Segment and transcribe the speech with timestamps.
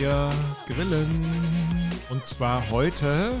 [0.00, 0.30] Wir
[0.66, 1.10] grillen.
[2.08, 3.32] Und zwar heute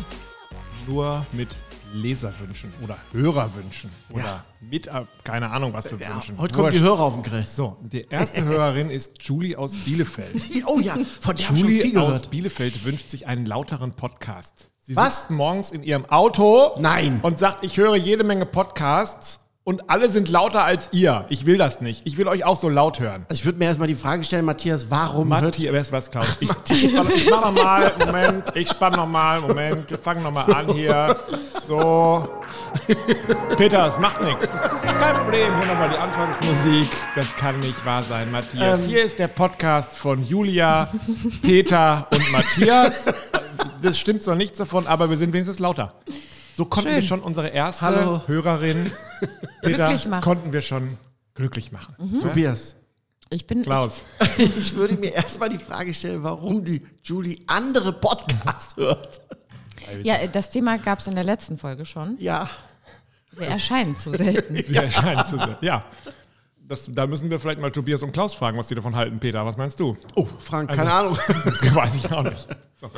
[0.86, 1.56] nur mit
[1.94, 4.44] Leserwünschen oder Hörerwünschen oder Ja.
[4.60, 6.36] mit, äh, keine Ahnung, was für Ja, Wünschen.
[6.36, 6.80] heute kommen die.
[6.80, 7.46] Hörer auf den Grill.
[7.46, 10.34] So, die erste Hörerin ist Julie aus Bielefeld.
[10.66, 12.26] Oh ja, von der Julie aus.
[12.26, 14.68] Bielefeld wünscht sich einen lauteren Podcast.
[14.80, 15.16] Sie Was?
[15.16, 17.20] sitzt morgens in ihrem Auto Nein.
[17.22, 19.40] und sagt, ich höre jede Menge Podcasts
[19.70, 21.26] und alle sind lauter als ihr.
[21.28, 22.02] Ich will das nicht.
[22.04, 23.24] Ich will euch auch so laut hören.
[23.28, 26.38] Also ich würde mir erstmal die Frage stellen, Matthias, warum Matthias, wer ist was, Klaus?
[26.40, 30.32] Ich, ich, ich mach noch mal, Moment, ich spann noch mal, Moment, wir fangen noch
[30.32, 31.16] mal an hier.
[31.68, 32.28] So.
[33.56, 34.44] Peter, das macht nichts.
[34.50, 35.56] Das ist kein Problem.
[35.56, 36.88] Hier nochmal die Anfangsmusik.
[37.14, 38.80] Das kann nicht wahr sein, Matthias.
[38.80, 38.88] Ähm.
[38.88, 40.90] Hier ist der Podcast von Julia,
[41.42, 43.04] Peter und Matthias.
[43.80, 45.94] Das stimmt zwar nichts davon, aber wir sind wenigstens lauter.
[46.56, 47.00] So konnten Schön.
[47.00, 48.22] wir schon unsere erste Hallo.
[48.26, 48.92] Hörerin,
[49.62, 50.22] Peter, Glücklich machen.
[50.22, 50.98] konnten wir schon
[51.34, 51.94] glücklich machen.
[52.20, 52.76] Tobias?
[53.30, 53.62] Ich bin.
[53.62, 54.02] Klaus.
[54.38, 59.20] Ich würde mir erstmal die Frage stellen, warum die Julie andere Podcasts hört.
[59.98, 62.16] Ich, ja, das Thema gab es in der letzten Folge schon.
[62.18, 62.50] Ja.
[63.32, 64.54] Wir erscheinen zu selten.
[64.54, 65.56] Wir erscheinen zu sein.
[65.60, 65.84] Ja.
[66.70, 69.44] Das, da müssen wir vielleicht mal Tobias und Klaus fragen, was die davon halten, Peter.
[69.44, 69.96] Was meinst du?
[70.14, 71.16] Oh, Frank, keine Ahnung.
[71.74, 72.46] Weiß ich auch nicht.
[72.80, 72.88] So.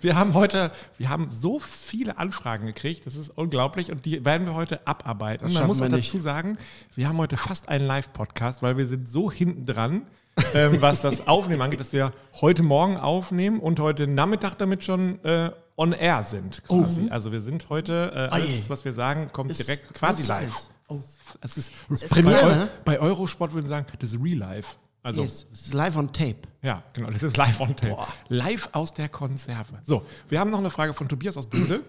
[0.00, 4.46] Wir haben heute, wir haben so viele Anfragen gekriegt, das ist unglaublich und die werden
[4.46, 5.52] wir heute abarbeiten.
[5.52, 6.58] Man muss auch dazu sagen,
[6.94, 10.06] wir haben heute fast einen Live-Podcast, weil wir sind so hinten dran,
[10.54, 15.18] ähm, was das Aufnehmen angeht, dass wir heute Morgen aufnehmen und heute Nachmittag damit schon
[15.24, 17.08] äh, on air sind quasi.
[17.10, 20.70] Also wir sind heute, äh, alles, was wir sagen, kommt Ist direkt quasi live.
[20.90, 21.00] Oh,
[21.40, 21.72] es ist,
[22.10, 22.68] Premiere, bei, ne?
[22.84, 24.76] bei Eurosport würden sie sagen, das ist Real Life.
[25.02, 26.36] Also Yes, es ist live on tape.
[26.60, 27.96] ja, genau, das ist live on tape.
[28.28, 29.78] Live aus der Konserve.
[29.84, 31.82] So, wir haben noch eine Frage von Tobias aus Bünde.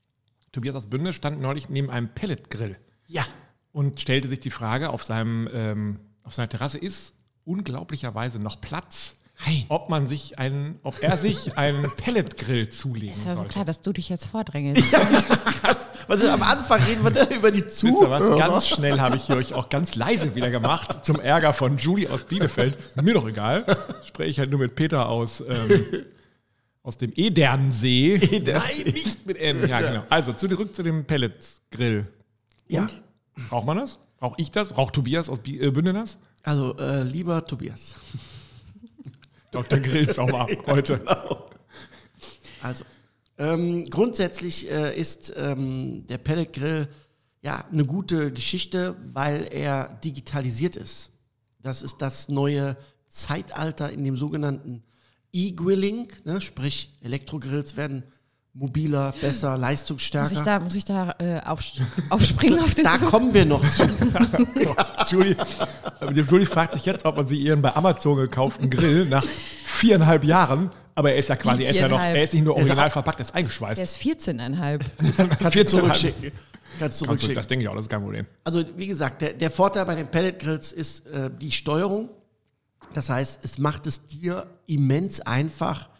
[0.52, 3.24] Tobias aus Bünde stand neulich neben einem Pelletgrill Ja.
[3.72, 7.12] und stellte sich die Frage, auf, seinem, ähm, auf seiner Terrasse ist
[7.44, 9.66] unglaublicherweise noch Platz, Hey.
[9.68, 13.52] ob man sich einen, ob er sich einen Pelletgrill zulegen Ist ja so sollte.
[13.52, 14.82] klar, dass du dich jetzt vordrängelst.
[16.08, 18.22] Was ist, am Anfang reden wir da über die Wisst ihr was?
[18.24, 18.38] Zuhörer.
[18.38, 22.08] Ganz schnell habe ich hier euch auch ganz leise wieder gemacht, zum Ärger von Julie
[22.10, 22.78] aus Bielefeld.
[23.02, 23.64] Mir doch egal.
[24.06, 25.84] Spreche ich halt nur mit Peter aus, ähm,
[26.82, 28.42] aus demEdernsee.
[28.46, 29.68] Nein, nicht mit N.
[29.68, 30.04] Ja, genau.
[30.08, 32.06] Also zurück zu dem Pelletsgrill.
[32.68, 32.86] Ja.
[33.50, 33.98] Braucht man das?
[34.18, 34.70] Brauche ich das?
[34.70, 36.16] Braucht Tobias aus äh, Bünde das?
[36.42, 37.96] Also, äh, lieber Tobias.
[39.50, 39.80] Dr.
[39.80, 41.00] Grills auch mal heute.
[42.60, 42.84] Also,
[43.38, 46.88] ähm, grundsätzlich äh, ist ähm, der Pelletgrill
[47.42, 51.12] ja eine gute Geschichte, weil er digitalisiert ist.
[51.60, 52.76] Das ist das neue
[53.08, 54.82] Zeitalter in dem sogenannten
[55.32, 56.40] E-Grilling, ne?
[56.40, 58.04] sprich Elektrogrills werden
[58.58, 60.42] mobiler, besser, Muss ich leistungsstärker.
[60.42, 61.60] da, muss ich da äh, auf,
[62.10, 63.08] aufspringen auf den Da Zug?
[63.10, 63.84] kommen wir noch zu.
[65.14, 65.36] Julie,
[66.00, 69.24] äh, Julie fragt sich jetzt, ob man sie ihren bei Amazon gekauften Grill nach
[69.64, 72.54] viereinhalb Jahren, aber er ist ja quasi, er ist ja noch, er ist nicht nur
[72.56, 73.76] Er ist original verpackt, er ist eingeschweißt.
[73.76, 74.80] Der ist 14,5.
[75.38, 75.66] Kannst du 14,5.
[75.66, 76.32] zurückschicken.
[76.32, 77.34] Kannst du Kannst du, zurückschicken.
[77.36, 78.26] das denke ich auch, das ist kein Problem.
[78.44, 82.08] Also wie gesagt, der, der Vorteil bei den Pelletgrills ist äh, die Steuerung.
[82.94, 85.90] Das heißt, es macht es dir immens einfach,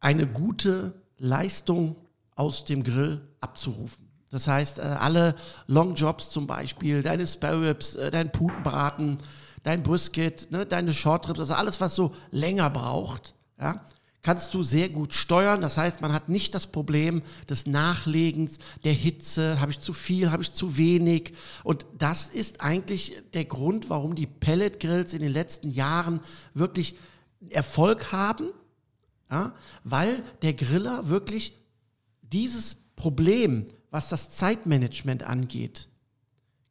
[0.00, 1.96] eine gute Leistung
[2.34, 4.08] aus dem Grill abzurufen.
[4.30, 5.36] Das heißt, äh, alle
[5.68, 9.18] Longjobs zum Beispiel, deine Spare Ribs, äh, dein Putenbraten,
[9.62, 13.84] dein Brisket, ne, deine Short Ribs, also alles, was so länger braucht, ja,
[14.22, 15.60] kannst du sehr gut steuern.
[15.60, 20.32] Das heißt, man hat nicht das Problem des Nachlegens, der Hitze, habe ich zu viel,
[20.32, 21.34] habe ich zu wenig.
[21.62, 26.20] Und das ist eigentlich der Grund, warum die Pelletgrills in den letzten Jahren
[26.54, 26.96] wirklich
[27.50, 28.50] Erfolg haben,
[29.32, 31.58] ja, weil der Griller wirklich
[32.20, 35.88] dieses Problem, was das Zeitmanagement angeht,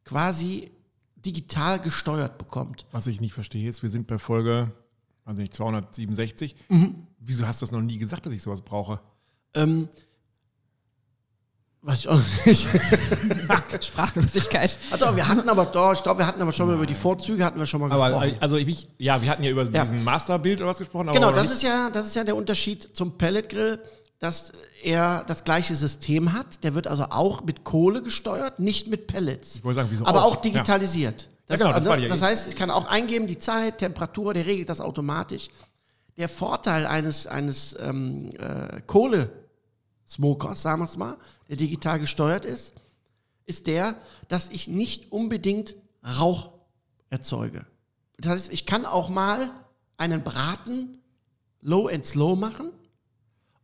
[0.04, 0.70] quasi
[1.16, 2.86] digital gesteuert bekommt.
[2.92, 4.70] Was ich nicht verstehe, ist, wir sind bei Folge,
[5.24, 6.54] weiß nicht, 267.
[7.18, 9.00] Wieso hast du das noch nie gesagt, dass ich sowas brauche?
[9.54, 9.88] Ähm,
[11.82, 12.68] weiß ich auch nicht.
[13.84, 14.78] Sprachlosigkeit.
[14.90, 16.94] Ach doch, wir hatten aber doch, ich glaube, wir hatten aber schon mal über die
[16.94, 18.36] Vorzüge hatten wir schon mal Aber gesprochen.
[18.40, 19.84] also ich, ja, wir hatten ja über Ja.
[19.84, 21.08] diesen Masterbild oder was gesprochen.
[21.08, 23.80] aber genau, das ist ja, das ist ja der Unterschied zum Pelletgrill,
[24.20, 24.52] dass
[24.84, 26.62] er das gleiche System hat.
[26.62, 29.56] Der wird also auch mit Kohle gesteuert, nicht mit Pellets.
[29.56, 30.32] Ich wollte sagen, wieso aber auch?
[30.32, 31.28] auch digitalisiert.
[31.48, 34.68] Das, genau, das also, das heißt, ich kann auch eingeben, die Zeit, Temperatur, der regelt
[34.68, 35.48] das automatisch.
[36.16, 38.80] Der Vorteil eines, eines ähm, äh,
[40.12, 41.16] Kohle-Smokers, sagen wir es mal,
[41.48, 42.74] der digital gesteuert ist,
[43.46, 43.96] ist der,
[44.28, 46.52] dass ich nicht unbedingt Rauch
[47.10, 47.66] erzeuge.
[48.18, 49.50] Das heißt, ich kann auch mal
[49.96, 50.98] einen Braten
[51.60, 52.72] low and slow machen,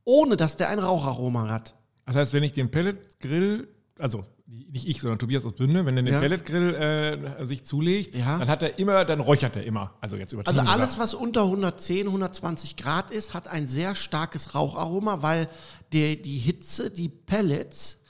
[0.04, 1.74] ohne dass der ein Raucharoma hat.
[2.06, 3.68] Das heißt, wenn ich den Pelletgrill,
[3.98, 6.20] also nicht ich, sondern Tobias aus Bünde, wenn er den Ja.
[6.20, 8.38] Pelletgrill äh, sich zulegt, Ja.
[8.38, 9.94] dann hat er immer, dann räuchert er immer.
[10.00, 10.34] Also jetzt.
[10.34, 10.98] Also alles, gesagt.
[10.98, 15.48] was unter 110, 120 Grad ist, hat ein sehr starkes Raucharoma, weil
[15.92, 18.00] der, die Hitze, die Pellets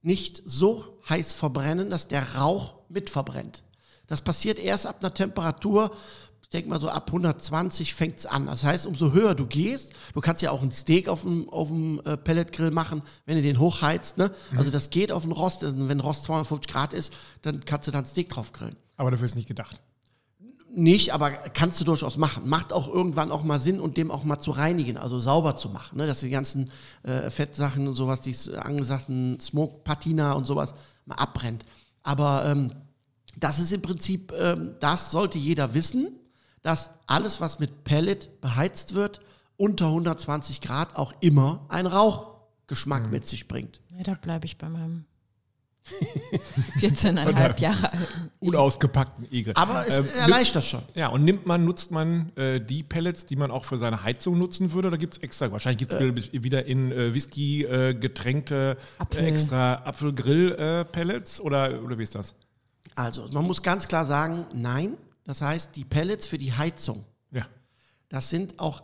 [0.00, 3.62] nicht so heiß verbrennen, dass der Rauch mit verbrennt.
[4.06, 5.92] Das passiert erst ab einer Temperatur,
[6.52, 8.46] denke mal so ab 120 fängt es an.
[8.46, 11.68] Das heißt, umso höher du gehst, du kannst ja auch ein Steak auf dem, auf
[11.68, 14.18] dem äh, Pelletgrill machen, wenn du den hochheizt.
[14.18, 14.30] Ne?
[14.56, 15.64] Also das geht auf den Rost.
[15.64, 17.12] Also wenn Rost 250 Grad ist,
[17.42, 18.76] dann kannst du da ein Steak drauf grillen.
[18.96, 19.80] Aber dafür ist nicht gedacht.
[20.74, 22.48] Nicht, aber kannst du durchaus machen.
[22.48, 25.68] Macht auch irgendwann auch mal Sinn und dem auch mal zu reinigen, also sauber zu
[25.68, 26.06] machen, ne?
[26.06, 26.70] dass die ganzen
[27.02, 30.72] äh, Fettsachen und sowas, die angesagten Smoke Patina und sowas
[31.04, 31.66] mal abbrennt.
[32.02, 32.72] Aber ähm,
[33.36, 36.18] das ist im Prinzip, ähm, das sollte jeder wissen,
[36.62, 39.20] dass alles, was mit Pellet beheizt wird,
[39.56, 43.80] unter 120 Grad auch immer einen Rauchgeschmack mit sich bringt.
[43.96, 45.04] Ja, da bleibe ich bei meinem
[46.80, 48.06] 14,5 Jahre alten.
[48.38, 49.54] Unausgepackten Igel.
[49.56, 50.82] Aber es Ähm, erleichtert schon.
[50.94, 54.38] Ja, und nimmt man, nutzt man äh, die Pellets, die man auch für seine Heizung
[54.38, 55.50] nutzen würde, oder gibt es extra?
[55.50, 59.24] Wahrscheinlich gibt es wieder in äh, Whisky äh, getränkte äh, Apfel.
[59.24, 62.34] extra Apfelgrill-Pellets oder, oder wie ist das?
[62.94, 64.96] Also, man muss ganz klar sagen, nein.
[65.24, 67.46] Das heißt, die Pellets für die Heizung Ja.
[68.08, 68.82] Das sind auch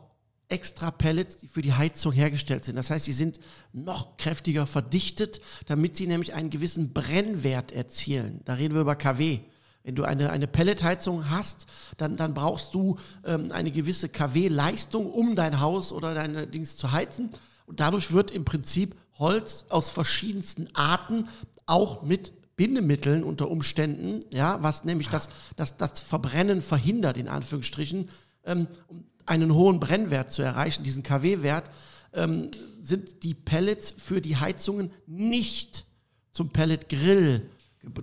[0.48, 2.76] extra Pellets, die für die Heizung hergestellt sind.
[2.76, 3.38] Das heißt, sie sind
[3.72, 8.40] noch kräftiger verdichtet, damit sie nämlich einen gewissen Brennwert erzielen.
[8.44, 9.40] Da reden wir über kW.
[9.82, 15.36] Wenn du eine, eine Pelletheizung hast, dann, dann brauchst du ähm, eine gewisse kW-Leistung, um
[15.36, 17.30] dein Haus oder deine Dings zu heizen.
[17.66, 21.28] Und dadurch wird im Prinzip Holz aus verschiedensten Arten
[21.66, 28.10] auch mit Bindemitteln unter Umständen, ja, was nämlich das, das, das Verbrennen verhindert, in Anführungsstrichen,
[28.44, 31.70] ähm, um einen hohen Brennwert zu erreichen, diesen kW-Wert,
[32.12, 32.50] ähm,
[32.82, 35.86] sind die Pellets für die Heizungen nicht
[36.32, 37.48] zum Pelletgrill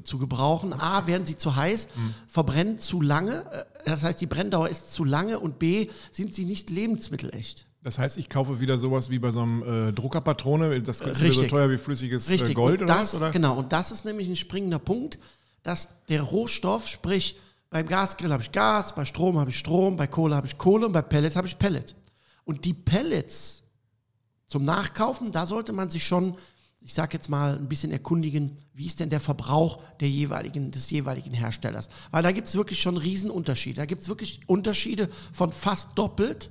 [0.04, 0.72] zu gebrauchen.
[0.72, 1.90] A, werden sie zu heiß,
[2.28, 6.46] verbrennen zu lange, äh, das heißt, die Brenndauer ist zu lange und B, sind sie
[6.46, 7.65] nicht lebensmittelecht.
[7.86, 11.14] Das heißt, ich kaufe wieder sowas wie bei so einem äh, Druckerpatrone, das ist wieder
[11.14, 11.50] so Richtig.
[11.52, 12.56] teuer wie flüssiges äh, Richtig.
[12.56, 13.22] Gold und oder das, was?
[13.22, 13.30] Oder?
[13.30, 15.20] Genau, und das ist nämlich ein springender Punkt,
[15.62, 17.38] dass der Rohstoff, sprich
[17.70, 20.88] beim Gasgrill habe ich Gas, bei Strom habe ich Strom, bei Kohle habe ich Kohle
[20.88, 21.96] und bei Pellet habe ich Pellet.
[22.44, 23.62] Und die Pellets
[24.48, 26.38] zum Nachkaufen, da sollte man sich schon,
[26.82, 30.90] ich sage jetzt mal, ein bisschen erkundigen, wie ist denn der Verbrauch der jeweiligen, des
[30.90, 31.90] jeweiligen Herstellers.
[32.10, 33.78] Weil da gibt es wirklich schon Riesenunterschiede.
[33.78, 36.50] Da gibt es wirklich Unterschiede von fast doppelt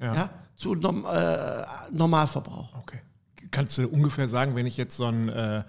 [0.00, 0.14] Ja.
[0.14, 0.30] ja.
[0.56, 2.74] zu Norm, äh, Normalverbrauch.
[2.76, 3.00] Okay.
[3.50, 5.64] Kannst du ungefähr sagen, wenn ich jetzt so ein äh,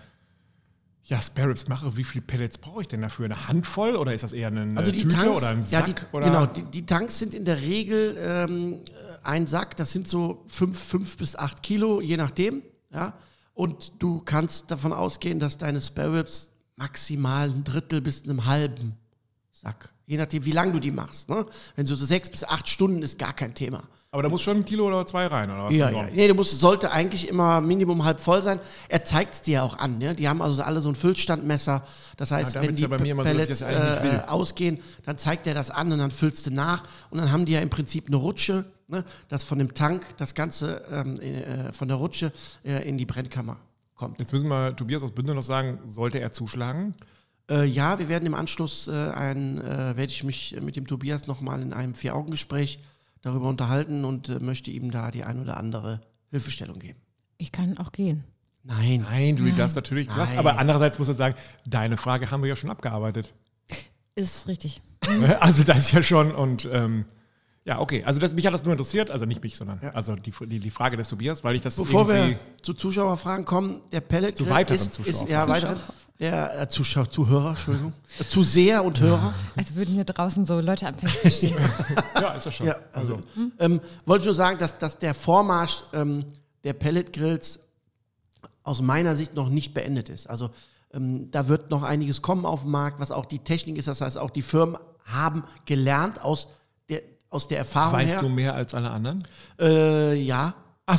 [1.09, 3.25] ja, Spare Ribs mache, wie viele Pellets brauche ich denn dafür?
[3.25, 5.85] Eine Handvoll oder ist das eher eine Also die Tüte Tanks, oder ein ja, Sack?
[5.85, 6.25] die, oder?
[6.25, 8.81] genau, die, die Tanks sind in der Regel ähm,
[9.23, 12.61] ein Sack, das sind so fünf, fünf bis acht Kilo, je nachdem.
[12.93, 13.13] Ja?
[13.53, 18.95] Und du kannst davon ausgehen, dass deine Spare Ribs maximal ein Drittel bis einem halben
[19.51, 21.29] Sack, je nachdem, wie lange du die machst.
[21.29, 21.45] Ne?
[21.75, 23.83] Wenn so, so sechs bis acht Stunden ist gar kein Thema.
[24.09, 25.75] Aber da muss schon ein Kilo oder zwei rein, oder was?
[25.75, 26.07] Ja, denn ja.
[26.07, 26.15] so?
[26.15, 28.59] Nee, du musst, sollte eigentlich immer Minimum halb voll sein.
[28.87, 29.99] Er zeigt es dir ja auch an.
[29.99, 30.15] Ne?
[30.15, 31.83] Die haben also alle so ein Füllstandmesser.
[32.17, 34.11] Das heißt, da wenn die ja bei mir immer so, dass ich Pellets will.
[34.11, 36.83] äh, ausgehen, dann zeigt er das an und dann füllst du nach.
[37.11, 39.05] Und dann haben die ja im Prinzip eine Rutsche, ne?
[39.27, 42.31] das von dem Tank, das Ganze ähm, äh, von der Rutsche
[42.63, 43.57] äh, in die Brennkammer
[43.93, 44.17] kommt.
[44.17, 46.95] Jetzt müssen wir Tobias aus Bündel noch sagen, sollte er zuschlagen?
[47.49, 51.27] Äh, ja, wir werden im Anschluss äh, ein, äh, werde ich mich mit dem Tobias
[51.27, 52.79] nochmal in einem Vier-Augen-Gespräch
[53.21, 56.99] darüber unterhalten und äh, möchte ihm da die ein oder andere Hilfestellung geben.
[57.37, 58.23] Ich kann auch gehen.
[58.63, 59.05] Nein.
[59.09, 60.37] Nein, du darfst natürlich, du hast, Nein.
[60.37, 63.33] aber andererseits muss man sagen, deine Frage haben wir ja schon abgearbeitet.
[64.15, 64.81] Ist richtig.
[65.39, 67.05] Also das ist ja schon und ähm,
[67.65, 68.03] ja, okay.
[68.03, 70.69] Also das, mich hat das nur interessiert, also nicht mich, sondern also die, die, die
[70.69, 74.75] Frage des Tobias, weil ich das Bevor wir zu Zuschauerfragen kommen, der Pellet Zu weiteren
[74.75, 75.29] ist, ist Zuschauern.
[75.29, 75.79] ja weiteren,
[76.19, 79.33] der äh, Zuschauer, Zuhörer, Entschuldigung, äh, Zuseher und Hörer.
[79.55, 81.57] Als würden hier draußen so Leute am Fenster stehen.
[82.15, 82.67] ja, ist das schon.
[82.67, 83.19] Ja, also,
[83.57, 86.25] ähm, wollte ich nur sagen, dass, dass der Vormarsch ähm,
[86.63, 87.61] der Pelletgrills
[88.63, 90.29] aus meiner Sicht noch nicht beendet ist.
[90.29, 90.49] Also
[90.93, 93.87] ähm, da wird noch einiges kommen auf den Markt, was auch die Technik ist.
[93.87, 96.49] Das heißt, auch die Firmen haben gelernt aus
[96.89, 98.21] der, aus der Erfahrung Weißt her.
[98.21, 99.23] du mehr als alle anderen?
[99.59, 100.53] Äh, ja.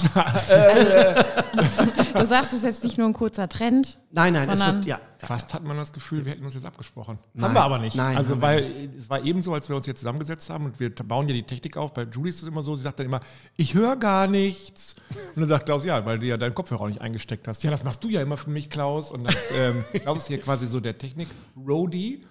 [2.12, 3.99] Du sagst, es ist jetzt nicht nur ein kurzer Trend.
[4.12, 5.00] Nein, nein, es wird, ja.
[5.19, 7.19] Fast hat man das Gefühl, wir hätten uns jetzt abgesprochen.
[7.35, 7.45] Nein.
[7.45, 7.95] haben wir aber nicht.
[7.95, 8.64] Nein, also weil
[8.99, 11.43] es war eben so, als wir uns jetzt zusammengesetzt haben und wir bauen ja die
[11.43, 11.93] Technik auf.
[11.93, 13.21] Bei Julie ist es immer so, sie sagt dann immer,
[13.57, 14.97] ich höre gar nichts.
[15.37, 17.62] Und dann sagt Klaus, ja, weil du ja deinen Kopfhörer auch nicht eingesteckt hast.
[17.62, 19.12] Ja, das machst du ja immer für mich, Klaus.
[19.12, 22.23] Und dann, ähm, Klaus ist hier quasi so der Technik-Roadie.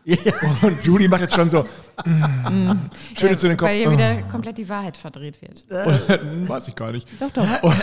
[0.64, 1.66] Und Julie macht jetzt schon so,
[2.04, 2.72] mm,
[3.16, 3.70] schüttelt zu den Kopf.
[3.70, 5.66] Weil hier wieder komplett die Wahrheit verdreht wird.
[6.50, 7.08] Weiß ich gar nicht.
[7.20, 7.64] Doch, doch.
[7.64, 7.76] Und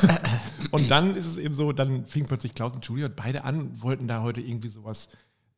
[0.73, 4.23] dann ist es eben so, dann fing plötzlich Klaus und Julia beide an, wollten da
[4.23, 5.08] heute irgendwie sowas,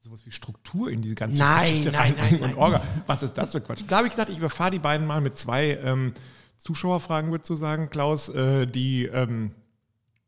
[0.00, 2.82] sowas wie Struktur in diese ganze Nein, Geschichte nein, reinbringen nein, und Orga.
[3.06, 3.82] Was ist das für Quatsch?
[3.88, 6.12] Da habe ich gedacht, ich überfahre die beiden mal mit zwei ähm,
[6.56, 9.52] Zuschauerfragen, würdest du sagen, Klaus, äh, die, ähm,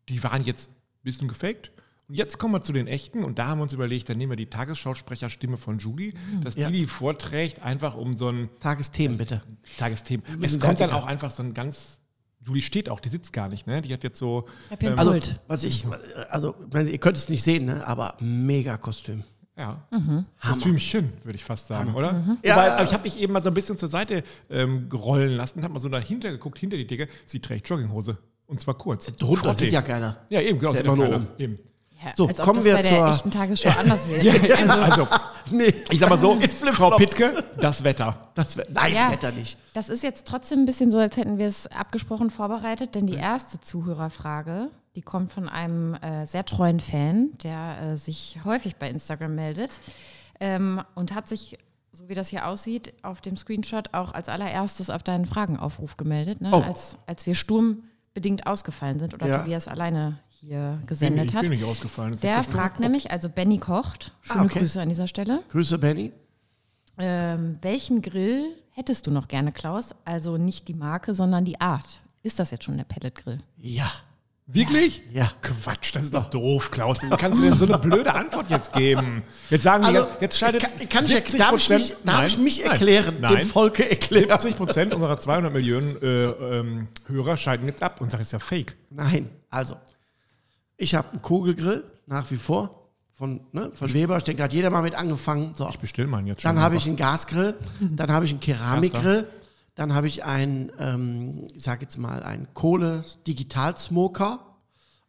[0.09, 1.73] die waren jetzt ein bisschen gefaked.
[2.09, 4.31] Und jetzt kommen wir zu den echten und da haben wir uns überlegt, dann nehmen
[4.33, 6.69] wir die Tagesschausprecherstimme von Julie, dass Ja.
[6.69, 9.43] die die vorträgt, einfach um so ein Tagesthemen bitte.
[9.79, 10.27] Tagesthemen.
[10.43, 12.00] Es kommt dann auch einfach so ein ganz.
[12.43, 13.83] Julie steht auch, die sitzt gar nicht, ne?
[13.83, 14.47] Die hat jetzt so.
[14.79, 15.17] Ich ein Also,
[15.47, 15.85] was ich,
[16.31, 17.87] also, ihr könnt es nicht sehen, ne?
[17.87, 19.25] aber mega Kostüm.
[19.57, 19.87] Ja.
[19.91, 20.25] Mhm.
[20.41, 22.39] Kostümchen, würde ich fast sagen, oder?
[22.43, 22.55] Ja.
[22.55, 25.63] Wobei, aber ich habe mich eben mal so ein bisschen zur Seite ähm, rollen lassen,
[25.63, 27.09] habe mal so dahinter geguckt, hinter die Decke.
[27.27, 28.17] Sie trägt Jogginghose.
[28.47, 29.13] Und zwar kurz.
[29.13, 30.17] Drunter sieht ja keiner.
[30.31, 30.73] Ja, eben, genau.
[30.73, 31.17] Ist ja sieht immer nur keiner.
[31.17, 31.29] oben.
[31.39, 31.59] Eben.
[32.03, 34.69] Ja, So, als ob kommen das wir bei der zur- echten Tagesschau anders wäre.
[34.83, 35.07] Also,
[35.51, 36.39] Nee, ich sag mal so,
[36.73, 36.91] Frau.
[36.97, 38.17] Pittke, das Wetter.
[38.35, 39.11] das wär, nein, Ja.
[39.11, 39.59] Wetter nicht.
[39.75, 43.15] Das ist jetzt trotzdem ein bisschen so, als hätten wir es abgesprochen vorbereitet, denn die
[43.17, 48.89] erste Zuhörerfrage, die kommt von einem äh, sehr treuen Fan, der äh, sich häufig bei
[48.89, 49.71] Instagram meldet
[50.41, 51.59] ähm, und hat sich,
[51.93, 56.41] so wie das hier aussieht, auf dem Screenshot auch als allererstes auf deinen Fragenaufruf gemeldet,
[56.41, 56.51] ne?
[56.53, 56.63] Oh.
[56.63, 59.39] als, als wir sturmbedingt ausgefallen sind oder Ja.
[59.39, 61.43] Tobias alleine hier Bin, gesendet ich hat.
[61.43, 62.13] bin nicht ausgefallen.
[62.13, 64.59] Das Der fragt nämlich, also Benny kocht, schöne Ah, okay.
[64.61, 65.43] Grüße an dieser Stelle.
[65.49, 66.13] Grüße, Benny.
[66.99, 69.95] Ähm, welchen Grill hättest du noch gerne, Klaus?
[70.05, 72.03] Also nicht die Marke, sondern die Art.
[72.23, 73.41] Ist das jetzt schon der Pelletgrill?
[73.57, 73.91] Ja.
[74.47, 75.03] Wirklich?
[75.13, 75.31] Ja.
[75.43, 77.03] Quatsch, das ist doch doof, Klaus.
[77.03, 79.23] Wie kannst du denn so eine blöde Antwort jetzt geben?
[79.49, 82.27] Jetzt sagen die, Also, jetzt scheidet kann, kann ich, 70 darf, ich mich, darf Nein,
[82.27, 84.29] ich mich erklären, Nein, dem Volke erklären?
[84.29, 88.41] 70 Prozent unserer 200 Millionen äh, ähm, Hörer schalten jetzt ab und sagen, ist ja
[88.41, 88.77] fake.
[88.91, 89.77] Nein, also,
[90.81, 94.17] ich habe einen Kugelgrill, nach wie vor, von, ne, von Weber.
[94.17, 95.55] Ich denke, da hat jeder mal mit angefangen.
[95.55, 95.69] So.
[95.69, 96.55] Ich bestelle meinen jetzt schon.
[96.55, 99.31] Dann habe ich einen Gasgrill, dann habe ich einen Keramikgrill,
[99.75, 104.41] dann habe ich einen, ähm, ich sage jetzt mal, einen Kohle-Digital-Smoker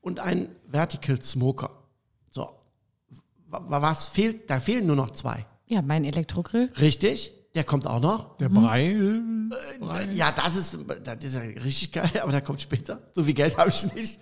[0.01, 1.69] und einen Vertical-Smoker.
[2.29, 2.49] So,
[3.47, 4.49] Wa- wa- was fehlt?
[4.49, 5.45] Da fehlen nur noch zwei.
[5.67, 6.69] Ja, mein Elektrogrill.
[6.79, 8.37] Richtig, der kommt auch noch.
[8.37, 10.09] Der Brei.
[10.13, 12.99] Ja, das ist, das ist ja richtig geil, aber der kommt später.
[13.13, 14.19] So viel Geld habe ich nicht.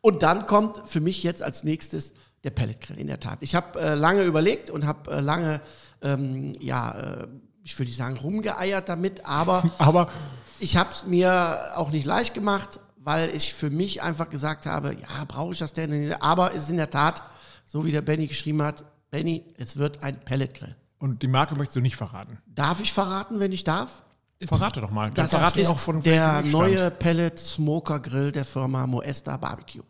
[0.00, 2.12] Und dann kommt für mich jetzt als nächstes
[2.42, 3.38] der Pelletgrill, in der Tat.
[3.40, 5.60] Ich habe äh, lange überlegt und habe äh, lange,
[6.02, 6.90] ähm, ja,
[7.22, 7.28] äh,
[7.62, 10.10] ich würde nicht sagen rumgeeiert damit, aber Aber
[10.58, 14.94] ich habe es mir auch nicht leicht gemacht, weil ich für mich einfach gesagt habe,
[14.94, 16.12] ja, brauche ich das denn?
[16.14, 17.22] Aber es ist in der Tat,
[17.66, 20.76] so wie der Benny geschrieben hat, Benny, es wird ein Pelletgrill.
[21.02, 22.38] Und die Marke möchtest du nicht verraten.
[22.46, 24.04] Darf ich verraten, wenn ich darf?
[24.40, 25.10] Verrate doch mal.
[25.10, 26.92] Das verrate ich ist auch von der neue.
[26.92, 29.82] Pellet Smoker Grill der Firma Moesta Barbecue.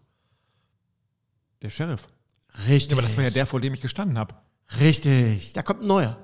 [1.61, 2.07] Der Sheriff.
[2.67, 2.93] Richtig.
[2.95, 4.35] Aber das war ja der, vor dem ich gestanden habe.
[4.81, 5.53] Richtig.
[5.53, 6.19] Da kommt ein neuer.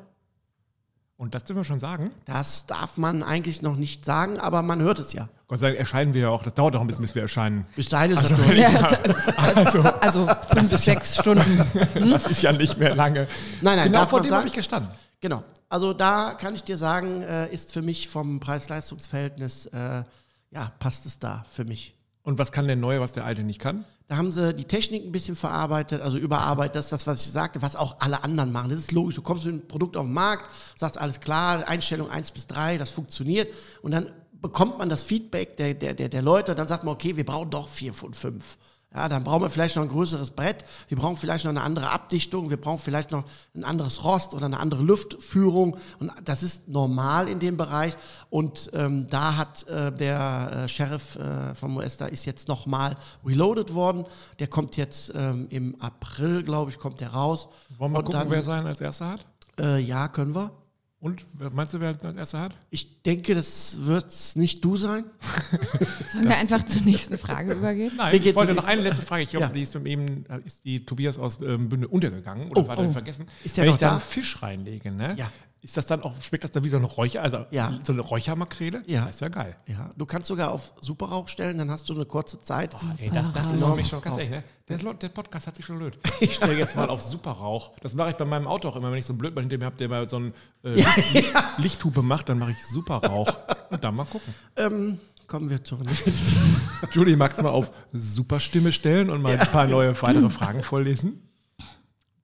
[1.19, 2.13] Und das dürfen wir schon sagen.
[2.27, 5.29] Das darf man eigentlich noch nicht sagen, aber man hört es ja.
[5.49, 6.45] Gott sei Dank erscheinen wir ja auch.
[6.45, 7.67] Das dauert auch ein bisschen, bis wir erscheinen.
[7.75, 8.57] Bis dahin ist Also, das.
[8.57, 11.61] Ja, da, also fünf, sechs Stunden.
[12.09, 13.27] Das ist ja nicht mehr lange.
[13.63, 14.93] Nein, nein, genau darf vor dem habe ich gestanden.
[15.21, 15.43] Genau.
[15.69, 20.05] Also da kann ich dir sagen, äh, ist für mich vom Preis-Leistungs-Verhältnis, äh,
[20.53, 21.95] ja, passt es da für mich.
[22.23, 23.85] Und was kann der Neue, was der Alte nicht kann?
[24.09, 26.77] Da haben sie die Technik ein bisschen verarbeitet, also überarbeitet.
[26.77, 28.71] Das ist das, was ich sagte, was auch alle anderen machen.
[28.71, 29.17] Das ist logisch.
[29.17, 32.79] Du kommst mit einem Produkt auf den Markt, sagst alles klar, Einstellung 1 bis 3,
[32.79, 33.53] das funktioniert.
[33.83, 36.55] Und dann bekommt man das Feedback der, der, der, der Leute.
[36.55, 38.57] Dann sagt man, okay, wir brauchen doch 4 von 5.
[38.95, 40.65] Ja, dann brauchen wir vielleicht noch ein größeres Brett.
[40.89, 42.49] Wir brauchen vielleicht noch eine andere Abdichtung.
[42.49, 45.77] Wir brauchen vielleicht noch ein anderes Rost oder eine andere Luftführung.
[46.01, 47.95] Und das ist normal in dem Bereich.
[48.31, 53.75] Und ähm, da hat äh, der äh, Sheriff äh, von Moesta ist jetzt nochmal reloaded
[53.75, 54.07] worden.
[54.39, 57.51] Der kommt jetzt ähm, im April, glaube ich, kommt der raus.
[57.77, 59.27] Wollen wir Und gucken, dann- wer seinen als Erster hat?
[59.61, 60.51] Äh, ja, können wir.
[61.01, 62.57] Und wer- meinst du, wer als Erster hat?
[62.71, 65.05] Ich denke, das wird nicht du sein.
[66.13, 67.93] Sollen wir einfach zur nächsten Frage übergehen?
[67.97, 69.23] Nein, ich wollte noch eine letzte Frage.
[69.23, 69.53] Ich glaube, Ja.
[69.53, 72.87] die ist von eben, ist die Tobias aus ähm, Bünde untergegangen oder Oh, war dann
[72.89, 72.93] oh.
[72.93, 73.27] vergessen.
[73.45, 73.93] Ist der Wenn noch ich da da?
[73.93, 75.15] einen Fisch reinlege, ne?
[75.17, 75.31] Ja.
[75.69, 77.79] Ist das dann auch, schmeckt das dann wie so eine Räucher, also Ja.
[77.85, 78.85] so eine Räuchermakrele?
[78.87, 79.05] Ja.
[79.05, 79.55] Das ist ja geil.
[79.67, 82.75] Ja, du kannst sogar auf Superrauch stellen, dann hast du eine kurze Zeit.
[82.97, 84.45] Ey, das, das ist für mich schon ganz ehrlich, ne?
[84.71, 85.99] Der, der Podcast hat sich schon blöd.
[86.21, 87.73] Ich stelle jetzt mal auf Superrauch.
[87.83, 89.67] Das mache ich bei meinem Auto auch immer, wenn ich so einen Blödmann hinter mir
[89.67, 90.33] habe, der mal so eine
[90.65, 93.39] äh, Licht, Licht, Lichthupe macht, dann mache ich Superrauch.
[93.69, 94.35] Und dann mal gucken.
[94.57, 96.15] Ähm, kommen wir zur nächsten.
[96.93, 101.29] Julie, magst du mal auf Superstimme stellen und mal ein paar neue weitere Fragen vorlesen?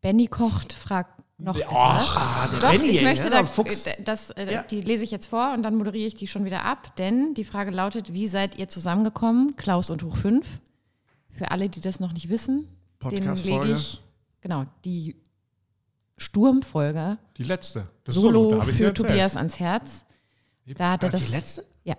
[0.01, 1.11] Benny kocht, fragt
[1.45, 4.63] noch Ach, Ah, der Doch, ich möchte der da, äh, das, äh, Ja.
[4.63, 7.45] die lese ich jetzt vor und dann moderiere ich die schon wieder ab, denn die
[7.45, 10.47] Frage lautet, wie seid ihr zusammengekommen, Klaus und Hoch 5?
[11.31, 12.69] Für alle, die das noch nicht wissen,
[13.03, 13.67] den Podcast-Folge.
[13.67, 14.01] lege ich,
[14.41, 15.17] genau, die
[16.17, 17.89] Sturmfolge Die letzte.
[18.05, 18.91] Das Solo da ich's für ja.
[18.93, 20.05] Tobias ans Herz.
[20.77, 21.65] Da hat er Ach, das, die letzte?
[21.85, 21.95] ja,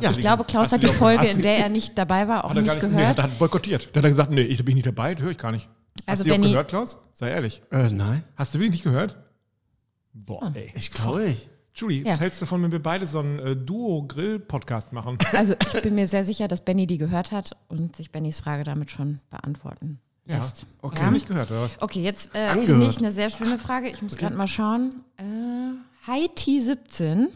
[0.00, 2.50] Ja, Ich glaube, Klaus hat die die- Folge, in der er nicht dabei war, auch
[2.50, 3.18] Hat er nicht nicht, nee, gehört.
[3.22, 3.94] hat er boykottiert.
[3.94, 5.68] Der hat gesagt, nee, ich bin nicht dabei, höre ich gar nicht.
[6.00, 6.98] Hast Also du die auch Benny- gehört, Klaus?
[7.12, 7.62] Sei ehrlich.
[7.70, 9.18] Äh, nein, Hast du wirklich nicht gehört?
[10.14, 10.72] Boah, ey.
[10.76, 11.48] ich glaube nicht.
[11.74, 12.12] Julie, Ja.
[12.12, 15.16] was hältst du davon, wenn wir beide so einen äh, Duo-Grill-Podcast machen?
[15.32, 18.64] Also ich bin mir sehr sicher, dass Benny die gehört hat und sich Bennys Frage
[18.64, 20.36] damit schon beantworten Ja.
[20.36, 20.66] lässt.
[20.82, 20.96] Okay.
[20.96, 21.00] Ja?
[21.02, 21.80] Hast du nicht gehört, oder was?
[21.80, 22.66] Okay, jetzt äh, Angehört.
[22.66, 23.88] finde ich eine sehr schöne Frage.
[23.88, 25.02] Ich muss gerade mal schauen.
[25.16, 27.28] Äh, Heiti17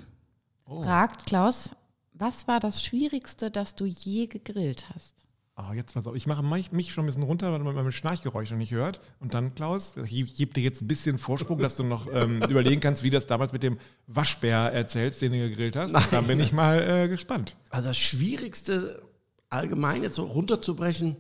[0.68, 0.82] Oh.
[0.82, 1.70] fragt, Klaus,
[2.12, 5.25] was war das Schwierigste, das du je gegrillt hast?
[5.58, 6.14] Ah, jetzt pass auf.
[6.14, 9.00] Ich mache mich, schon ein bisschen runter, weil man mein Schnarchgeräusch noch nicht hört.
[9.20, 12.82] Und dann, Klaus, ich gebe dir jetzt ein bisschen Vorsprung, dass du noch ähm, überlegen
[12.82, 15.94] kannst, wie das damals mit dem Waschbär erzählst, den du gegrillt hast.
[16.12, 17.56] Da bin ich mal äh, gespannt.
[17.70, 19.02] Also das Schwierigste
[19.48, 21.16] allgemein jetzt so runterzubrechen.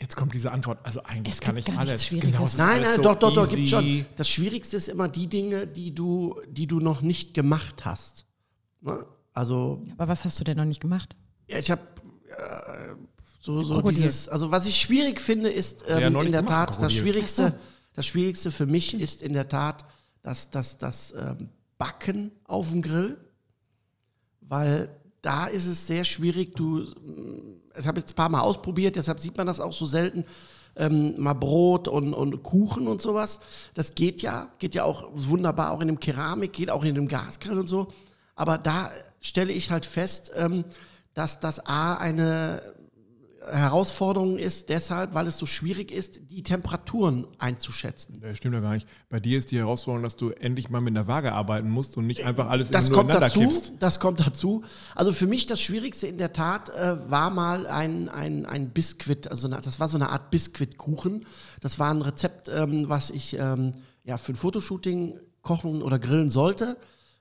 [0.00, 0.78] Jetzt kommt diese Antwort.
[0.82, 2.10] Also eigentlich Es kann ich alles.
[2.10, 4.06] Ist Nein, nein, so doch, doch, doch, gibt schon.
[4.16, 8.24] Das Schwierigste ist immer die Dinge, die du, die du noch nicht gemacht hast.
[8.80, 9.06] Ne?
[9.34, 11.14] Also Aber was hast du denn noch nicht gemacht?
[11.46, 11.82] Ja, ich habe
[12.28, 12.94] äh,
[13.46, 13.94] so, so Krokodil.
[13.94, 16.92] dieses, also was ich schwierig finde, ist Ja, ähm, neulich in der Tat, das.
[16.92, 17.54] Schwierigste,
[17.94, 19.84] das Schwierigste für mich ist in der Tat
[20.22, 23.16] das, das, das ähm, Backen auf dem Grill,
[24.40, 24.88] weil
[25.22, 29.20] da ist es sehr schwierig, du, ähm, ich habe jetzt ein paar Mal ausprobiert, deshalb
[29.20, 30.24] sieht man das auch so selten,
[30.74, 33.38] ähm, mal Brot und, und Kuchen und sowas.
[33.74, 37.06] Das geht ja, geht ja auch wunderbar auch in dem Keramik, geht auch in dem
[37.06, 37.92] Gasgrill und so.
[38.34, 40.64] Aber da stelle ich halt fest, ähm,
[41.14, 42.60] dass das A eine
[43.50, 48.18] Herausforderung ist, deshalb, weil es so schwierig ist, die Temperaturen einzuschätzen.
[48.20, 48.86] Das stimmt ja gar nicht.
[49.08, 52.06] Bei dir ist die Herausforderung, dass du endlich mal mit einer Waage arbeiten musst und
[52.06, 53.40] nicht einfach alles Das kommt dazu.
[53.40, 53.72] kippst.
[53.80, 54.64] Das kommt dazu.
[54.94, 59.30] Also für mich das Schwierigste in der Tat äh, war mal ein, ein, ein Biskuit.
[59.30, 61.26] Also eine, das war so eine Art Biskuitkuchen.
[61.60, 63.72] Das war ein Rezept, ähm, was ich ähm,
[64.04, 66.76] ja, für ein Fotoshooting kochen oder grillen sollte.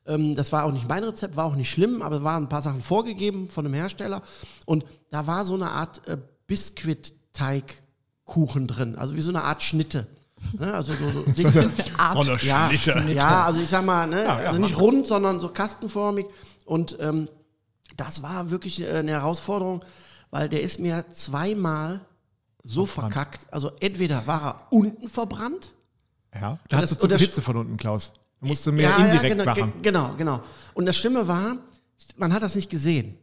[0.08, 2.50] Ähm, das war auch nicht mein Rezept, war auch nicht schlimm, aber es waren ein
[2.50, 4.22] paar Sachen vorgegeben von einem Hersteller.
[4.66, 8.96] Und da war so eine Art äh, Biskuit-Teigkuchen drin.
[8.98, 10.08] Also wie so eine Art Schnitte.
[10.60, 10.74] Ne?
[10.74, 11.26] Also so, so.
[11.36, 11.48] So
[12.22, 13.12] eine Ja, Schnitte.
[13.12, 16.26] ja, also ich sag mal, ne, Ja, ja, also nicht rund, sondern so kastenförmig.
[16.66, 17.28] Und ähm,
[17.98, 19.84] das war wirklich äh, eine Herausforderung,
[20.30, 22.02] weil der ist mir zweimal
[22.64, 23.14] so Verbrannt.
[23.14, 23.48] verkackt.
[23.54, 25.74] Also entweder war er unten verbrannt.
[26.34, 26.60] Ja.
[26.70, 28.12] Da hast das- du Hitze von unten, Klaus.
[28.46, 29.74] Da musst du mehr Ja, indirekt ja, genau, machen.
[29.74, 30.40] ge- genau, genau.
[30.76, 31.58] Und das Schlimme war,
[32.18, 33.18] man hat das nicht gesehen.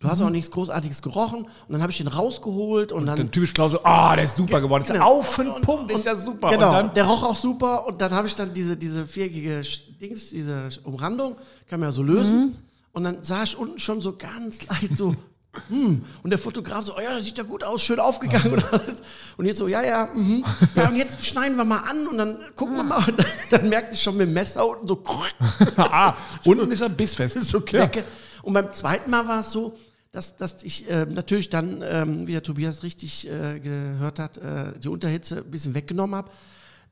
[0.00, 0.10] Du Mhm.
[0.12, 1.42] hast auch nichts Großartiges gerochen.
[1.42, 4.36] Und dann habe ich den rausgeholt und, dann Dann typisch Klaus so, ah, der ist
[4.36, 4.82] super geworden.
[4.82, 5.18] Ist Genau.
[5.18, 6.50] auf den Punkt, ist ja super.
[6.50, 9.62] Genau, Und dann, der roch auch super und dann habe ich dann diese, diese viereckige
[10.00, 11.36] Dings, diese Umrandung,
[11.68, 12.56] kann man ja so lösen.
[12.92, 15.14] Und dann sah ich unten schon so ganz leicht so,
[15.68, 16.04] hm.
[16.22, 18.96] Und der Fotograf so, oh ja, das sieht ja gut aus, schön aufgegangen und alles.
[19.36, 20.44] Und jetzt so, ja, ja, mhm.
[20.74, 23.04] ja, und jetzt schneiden wir mal an und dann gucken wir mal.
[23.06, 25.02] Und dann, dann merkte ich schon mit dem Messer unten so,
[25.76, 27.40] ah, unten ist er bissfest.
[27.46, 28.04] so Knecke.
[28.42, 29.76] Und beim zweiten Mal war es so,
[30.12, 34.78] dass, dass ich äh, natürlich dann, ähm, wie der Tobias richtig äh, gehört hat, äh,
[34.78, 36.30] die Unterhitze ein bisschen weggenommen habe.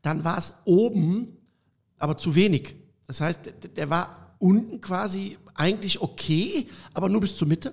[0.03, 1.37] Dann war es oben,
[1.99, 2.77] aber zu wenig.
[3.07, 7.73] Das heißt, der, der war unten quasi eigentlich okay, aber nur bis zur Mitte.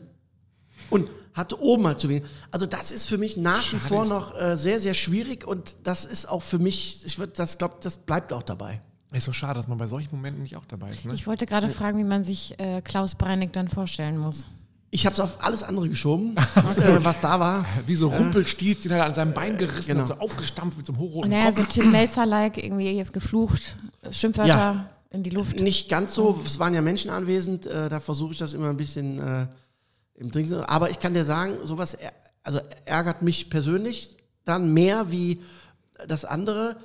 [0.89, 2.24] Und hatte oben halt zu wenig.
[2.52, 5.48] Also das ist für mich nach wie Schade vor ist- noch äh, sehr, sehr schwierig
[5.48, 8.82] und das ist auch für mich, ich würde, das glaube, das bleibt auch dabei.
[9.12, 11.06] Ist so schade, dass man bei solchen Momenten nicht auch dabei ist.
[11.06, 11.13] Ne?
[11.13, 14.48] Ich wollte gerade fragen, wie man sich äh, Klaus Breinig dann vorstellen muss.
[14.89, 17.65] Ich habe es auf alles andere geschoben, äh, was da war.
[17.88, 20.02] Wie so Rumpelstilzchen hat er an seinem Bein gerissen genau.
[20.02, 21.56] und so aufgestampft mit so einem hochroten Naja, Kopf.
[21.58, 23.76] so Tim Melzer-like, irgendwie geflucht,
[24.12, 24.89] Schimpfwörter Ja.
[25.12, 25.60] in die Luft.
[25.60, 28.78] Nicht ganz so, es waren ja Menschen anwesend, äh, da versuche ich das immer ein
[28.78, 29.48] bisschen äh,
[30.15, 30.56] im Trinken.
[30.56, 31.97] Aber ich kann dir sagen, sowas
[32.43, 35.41] also ärgert mich persönlich dann mehr wie
[36.08, 36.78] das andere.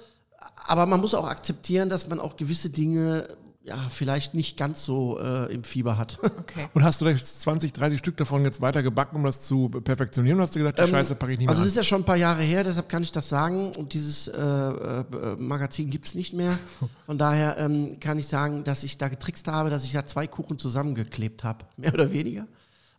[0.66, 3.28] Aber man muss auch akzeptieren, dass man auch gewisse Dinge
[3.64, 6.18] ja vielleicht nicht ganz so äh, im Fieber hat.
[6.48, 6.68] Okay.
[6.72, 10.38] Und hast du da 20, 30 Stück davon jetzt weiter gebacken, um das zu perfektionieren?
[10.38, 12.02] Oder hast du gesagt, die Scheiße packe ich nicht mehr Also es ist ja schon
[12.02, 13.72] ein paar Jahre her, deshalb kann ich das sagen.
[13.76, 15.04] Und dieses äh, äh,
[15.36, 16.58] Magazin gibt es nicht mehr.
[17.04, 20.26] Von daher ähm, kann ich sagen, dass ich da getrickst habe, dass ich da zwei
[20.26, 21.66] Kuchen zusammengeklebt habe.
[21.76, 22.46] Mehr oder weniger.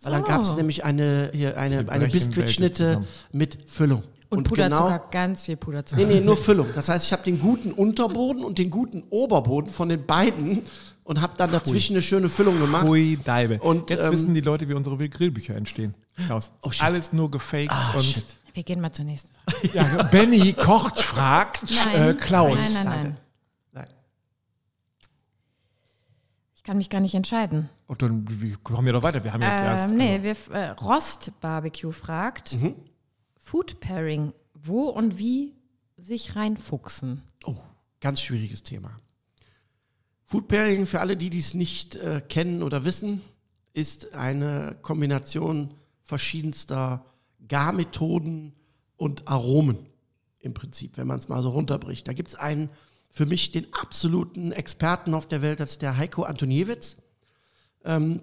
[0.01, 0.27] Weil dann So.
[0.27, 4.03] gab es nämlich eine, hier eine, eine Biskuitschnitte mit Füllung.
[4.29, 6.01] Und, Puderzucker, ganz viel Puderzucker.
[6.01, 6.67] Nee, nee, nur Füllung.
[6.75, 10.61] Das heißt, ich habe den guten Unterboden und den guten Oberboden von den beiden
[11.03, 12.85] und habe dann dazwischen eine schöne Füllung gemacht.
[12.85, 13.59] Hui, Deibe.
[13.59, 15.95] Und, jetzt ähm, wissen die Leute, wie unsere Grillbücher entstehen.
[16.27, 16.51] Klaus.
[16.61, 16.83] Oh, shit.
[16.83, 18.25] Alles nur gefaked Ah, und shit.
[18.53, 19.69] Wir gehen mal zur nächsten Frage.
[19.73, 22.55] ja, Benny kocht, fragt Nein, äh, Klaus.
[22.55, 23.17] nein, nein, nein.
[23.73, 23.87] Nein.
[26.55, 27.67] Ich kann mich gar nicht entscheiden.
[27.87, 29.23] Oh, dann wir kommen wir doch weiter.
[29.23, 29.89] Wir haben jetzt erst.
[29.89, 32.75] Ähm, nee, wir, äh, Rost Barbecue fragt, Mhm.
[33.39, 35.55] Food Pairing, wo und wie
[35.97, 37.23] sich reinfuchsen?
[37.43, 37.55] Oh,
[38.01, 38.99] ganz schwieriges Thema.
[40.25, 43.23] Food Pairing, für alle, die dies nicht äh, kennen oder wissen,
[43.73, 47.03] ist eine Kombination verschiedenster
[47.47, 48.53] Garmethoden
[48.95, 49.89] und Aromen
[50.39, 52.07] im Prinzip, wenn man es mal so runterbricht.
[52.07, 52.69] Da gibt es einen,
[53.11, 56.97] für mich den absoluten Experten auf der Welt, das ist der Heiko Antoniewicz.
[57.85, 58.21] Den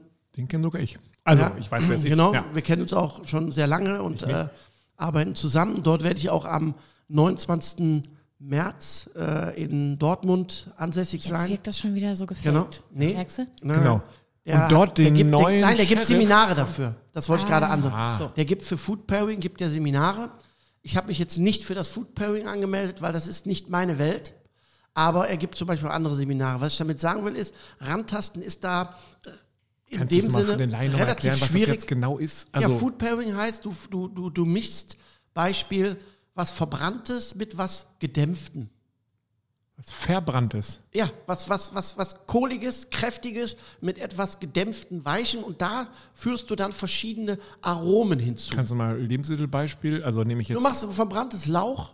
[0.49, 0.99] kenne sogar ich.
[1.25, 2.11] Also, Ja, ich weiß, wer es ist.
[2.11, 2.45] Genau, Ja.
[2.53, 4.49] wir kennen uns auch schon sehr lange und äh,
[4.97, 5.83] arbeiten zusammen.
[5.83, 6.75] Dort werde ich auch am
[7.09, 8.03] 29.
[8.39, 11.49] März äh, in Dortmund ansässig Jetzt sein.
[11.49, 12.55] wirkt das schon wieder so gefällt.
[12.55, 12.69] Genau.
[12.93, 13.15] Nee.
[13.15, 13.47] Merkst du?
[13.63, 14.03] Na, Genau.
[14.45, 16.95] der- Und dort den gibt, neuen Der, nein, der gibt Sheriff Seminare dafür.
[17.13, 17.93] Das wollte ich gerade andere.
[17.95, 18.17] Ah.
[18.19, 20.31] So, der gibt für Food Pairing gibt der Seminare.
[20.83, 23.99] Ich habe mich jetzt nicht für das Food Pairing angemeldet, weil das ist nicht meine
[23.99, 24.35] Welt.
[24.97, 26.59] Aber er gibt zum Beispiel auch andere Seminare.
[26.63, 28.95] Was ich damit sagen will, ist, Rantasten ist da
[29.27, 29.31] äh,
[29.89, 31.67] in Kannst du dem das mal Sinne relativ erklären, was schwierig.
[31.67, 32.49] das jetzt genau ist?
[32.51, 34.97] Also, ja, Food Pairing heißt, du, du, du, du mischst
[35.35, 35.99] Beispiel
[36.35, 38.71] was Verbranntes mit was Gedämpften.
[39.77, 40.81] was Verbranntes.
[40.95, 46.57] Ja, was, was, was, was Kohliges, Kräftiges mit etwas gedämpften Weichen und da führst du
[46.57, 48.57] dann verschiedene Aromen hinzu.
[48.57, 50.03] Kannst du mal Lebensmittelbeispiel?
[50.03, 50.57] Also nehme ich jetzt.
[50.57, 51.93] Du machst ein verbranntes Lauch,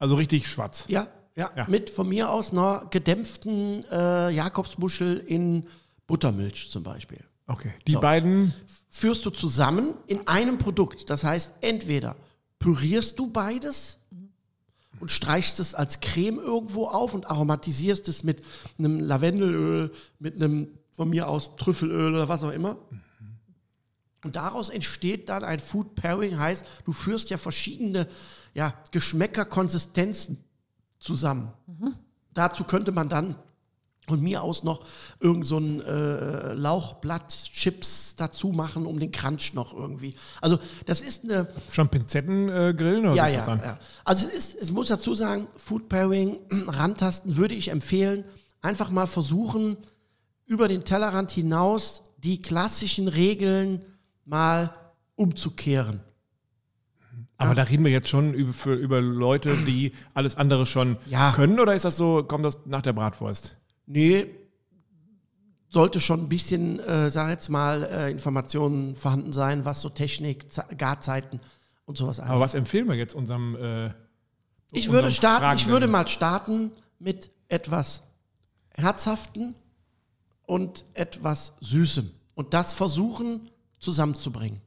[0.00, 0.84] also richtig schwarz.
[0.88, 1.06] ja,
[1.36, 1.66] ja, Ja.
[1.68, 5.66] mit von mir aus einer gedämpften äh, Jakobsmuschel in
[6.06, 7.22] Buttermilch zum Beispiel.
[7.46, 7.72] Okay.
[7.86, 8.00] Die So.
[8.00, 8.52] beiden.
[8.92, 11.10] Führst du zusammen in einem Produkt.
[11.10, 12.16] Das heißt, entweder
[12.58, 13.98] pürierst du beides
[14.98, 18.42] und streichst es als Creme irgendwo auf und aromatisierst es mit
[18.78, 22.76] einem Lavendelöl, mit einem von mir aus Trüffelöl oder was auch immer.
[24.24, 28.06] Und daraus entsteht dann ein Food Pairing, heißt, du führst ja verschiedene
[28.52, 30.44] ja, Geschmäcker, Konsistenzen
[31.00, 31.52] zusammen.
[32.32, 33.36] Dazu könnte man dann
[34.10, 34.84] von mir aus noch
[35.20, 40.14] irgend so ein äh, Lauchblatt, Chips dazu machen, um den Crunch noch irgendwie.
[40.40, 43.58] Also das ist eine, Schon Pinzetten äh, grillen oder ja, was ist ja, das dann?
[43.60, 43.78] ja.
[44.04, 48.24] Also es ist, es muss dazu sagen, Food Pairing, Randtasten würde ich empfehlen,
[48.60, 49.76] einfach mal versuchen,
[50.46, 53.84] über den Tellerrand hinaus die klassischen Regeln
[54.24, 54.74] mal
[55.14, 56.00] umzukehren.
[57.46, 61.32] Aber da reden wir jetzt schon über, über Leute, die alles andere schon Ja.
[61.32, 63.56] können, oder ist das so, kommt das nach der Bratwurst?
[63.86, 64.26] Nee,
[65.68, 70.52] sollte schon ein bisschen, äh, sag jetzt mal, äh, Informationen vorhanden sein, was so Technik,
[70.52, 71.40] Z Garzeiten
[71.86, 72.32] und sowas angeht.
[72.32, 73.54] Aber was empfehlen wir jetzt unserem.
[73.56, 73.86] Äh,
[74.72, 75.70] Ich unserem würde starten, ich Fragenden?
[75.72, 78.02] würde mal starten mit etwas
[78.74, 79.54] Herzhaften
[80.46, 82.10] und etwas Süßem.
[82.34, 83.48] Und das versuchen
[83.78, 84.60] zusammenzubringen.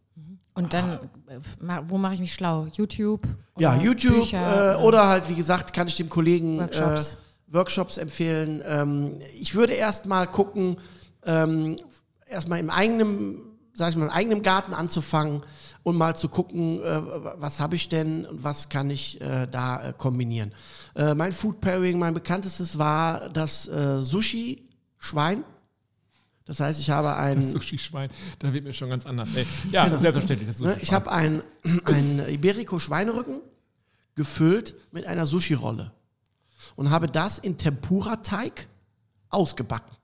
[0.56, 2.68] Und dann, äh, ma- wo mache ich mich schlau?
[2.74, 3.28] YouTube?
[3.58, 7.14] Ja, YouTube Bücher, äh, oder halt, wie gesagt, kann ich dem Kollegen Workshops.
[7.14, 8.62] Äh, Workshops empfehlen.
[8.66, 10.78] Ähm, ich würde erst mal gucken,
[11.26, 11.78] ähm,
[12.28, 13.40] erstmal im eigenen,
[13.74, 15.42] sag ich mal, im eigenen Garten anzufangen
[15.84, 17.02] und mal zu gucken, äh,
[17.38, 20.52] was habe ich denn und was kann ich äh, da äh, kombinieren.
[20.96, 25.44] Äh, mein Food Pairing, mein bekanntestes war das äh, Sushi-Schwein.
[26.46, 29.34] Das heißt, ich habe ein Sushi-Schwein, da wird mir schon ganz anders.
[29.36, 29.46] Ey.
[29.72, 29.98] Ja, Genau.
[30.00, 30.50] selbstverständlich.
[30.50, 31.42] Das Ne, ich habe ein,
[31.86, 33.42] ein Iberico-Schweinerücken
[34.16, 35.92] gefüllt mit einer Sushi-Rolle
[36.76, 38.68] und habe das in Tempura-Teig
[39.30, 39.96] ausgebacken.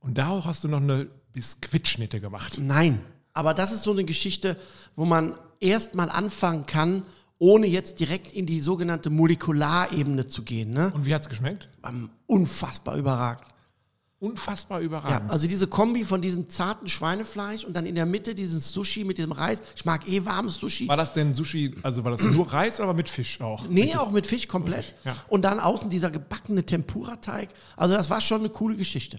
[0.00, 2.58] Und darauf hast du noch eine Biskuitschnitte gemacht.
[2.58, 3.00] Nein,
[3.32, 4.56] aber das ist so eine Geschichte,
[4.94, 7.02] wo man erst mal anfangen kann,
[7.38, 10.72] ohne jetzt direkt in die sogenannte Molekularebene zu gehen.
[10.72, 10.92] Ne?
[10.94, 11.68] Und wie hat's geschmeckt?
[11.84, 13.46] Ähm, Unfassbar überragend.
[14.22, 15.30] Unfassbar Ja, überragend.
[15.32, 19.18] also diese Kombi von diesem zarten Schweinefleisch und dann in der Mitte dieses Sushi mit
[19.18, 19.60] diesem Reis.
[19.74, 20.86] Ich mag eh warmes Sushi.
[20.86, 23.66] War das denn Sushi, also war das nur Reis, aber mit Fisch auch?
[23.68, 24.94] Nee, auch mit Fisch komplett.
[25.04, 25.16] Ja.
[25.28, 27.48] Und dann außen dieser gebackene Tempura-Teig.
[27.76, 29.18] Also das war schon eine coole Geschichte.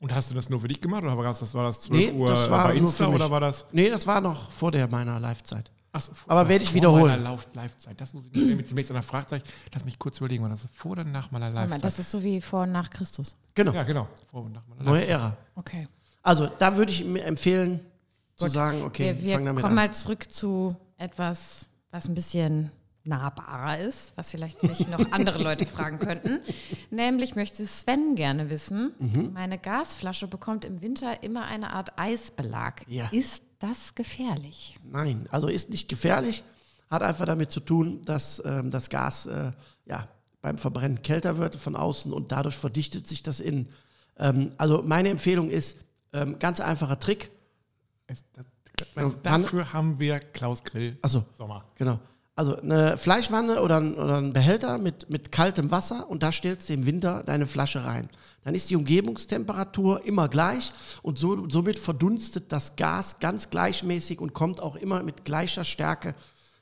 [0.00, 2.00] Und hast du das nur für dich gemacht oder war das, das, war das 12
[2.00, 3.66] Nee, Uhr das war bei Insta oder war das?
[3.70, 5.70] Nee, das war noch vor der meiner Live-Zeit.
[5.94, 7.22] Achso, Aber werde ich vor wiederholen.
[7.24, 8.00] Lauf Live-Zeit.
[8.00, 9.44] Das muss ich mir mit demnächst einer Fragezeichen.
[9.72, 11.84] Lass mich kurz überlegen, war das vor oder nach meiner Live-Zeit?
[11.84, 13.36] das ist so wie vor und nach Christus.
[13.54, 14.08] Genau, Ja, genau.
[14.30, 15.06] Vor und nach meiner neue.
[15.06, 15.36] Ära.
[15.54, 15.88] Okay.
[16.22, 17.80] Also da würde ich mir empfehlen,
[18.36, 19.86] zu sagen, okay, wir wir fang damit kommen an.
[19.86, 22.70] mal zurück zu etwas, was ein bisschen
[23.04, 26.40] nahbarer ist, was vielleicht nicht noch andere Leute fragen könnten.
[26.90, 29.32] Nämlich möchte Sven gerne wissen, Mhm.
[29.34, 32.80] meine Gasflasche bekommt im Winter immer eine Art Eisbelag.
[32.88, 33.08] Ja.
[33.12, 34.78] Ist das gefährlich?
[34.84, 36.44] Nein, also ist nicht gefährlich,
[36.90, 39.52] hat einfach damit zu tun, dass ähm, das Gas äh,
[39.86, 40.08] ja,
[40.42, 43.68] beim Verbrennen kälter wird von außen und dadurch verdichtet sich das innen.
[44.18, 45.78] Ähm, also meine Empfehlung ist,
[46.12, 47.30] ähm, ganz einfacher Trick.
[48.06, 48.46] Es- das-
[48.94, 51.64] Wann- Dafür haben wir Klaus Grill Achso, Sommer.
[51.76, 52.00] Genau.
[52.36, 56.68] Also eine Fleischwanne oder ein, oder ein Behälter mit, mit kaltem Wasser und da stellst
[56.68, 58.08] du im Winter deine Flasche rein.
[58.42, 64.32] Dann ist die Umgebungstemperatur immer gleich und so, somit verdunstet das Gas ganz gleichmäßig und
[64.34, 66.14] kommt auch immer mit gleicher Stärke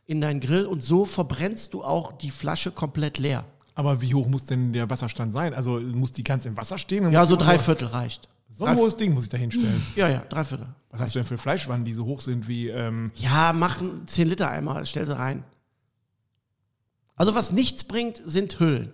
[0.04, 3.46] in deinen Grill und so verbrennst du auch die Flasche komplett leer.
[3.74, 5.54] Aber wie hoch muss denn der Wasserstand sein?
[5.54, 7.10] Also muss die ganz im Wasser stehen?
[7.10, 8.28] Ja, so drei Viertel reicht.
[8.50, 9.82] So ein hohes Ding muss ich da hinstellen.
[9.96, 10.66] Ja, ja, drei Viertel.
[10.90, 12.68] Was hast du denn für Fleischwannen, die so hoch sind wie.
[12.68, 15.42] Ähm, Ja, mach einen 10 Liter Eimer, stell sie rein.
[17.16, 18.92] Also was nichts bringt, sind Hüllen.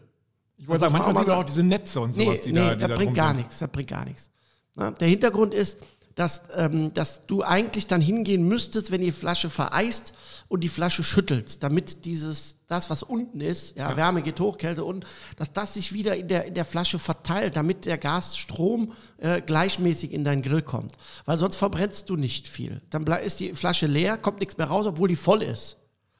[0.56, 2.52] ich wollte Also sagen, manchmal mal sind sagen- auch diese Netze und Nee, sowas, die
[2.52, 2.74] nee, da.
[2.74, 3.58] Die das da bringt gar nichts.
[3.58, 4.30] Das bringt gar nichts.
[4.74, 5.78] Na, der Hintergrund ist,
[6.14, 10.14] dass, ähm, dass du eigentlich dann hingehen müsstest, wenn die Flasche vereist
[10.48, 14.84] und die Flasche schüttelst, damit dieses, das, was unten ist, ja, Wärme geht hoch, Kälte
[14.84, 19.40] unten, dass das sich wieder in der, in der Flasche verteilt, damit der Gasstrom äh,
[19.40, 20.94] gleichmäßig in deinen Grill kommt.
[21.24, 22.82] Weil sonst verbrennst du nicht viel.
[22.90, 25.76] Dann ist die Flasche leer, kommt nichts mehr raus, obwohl die voll ist.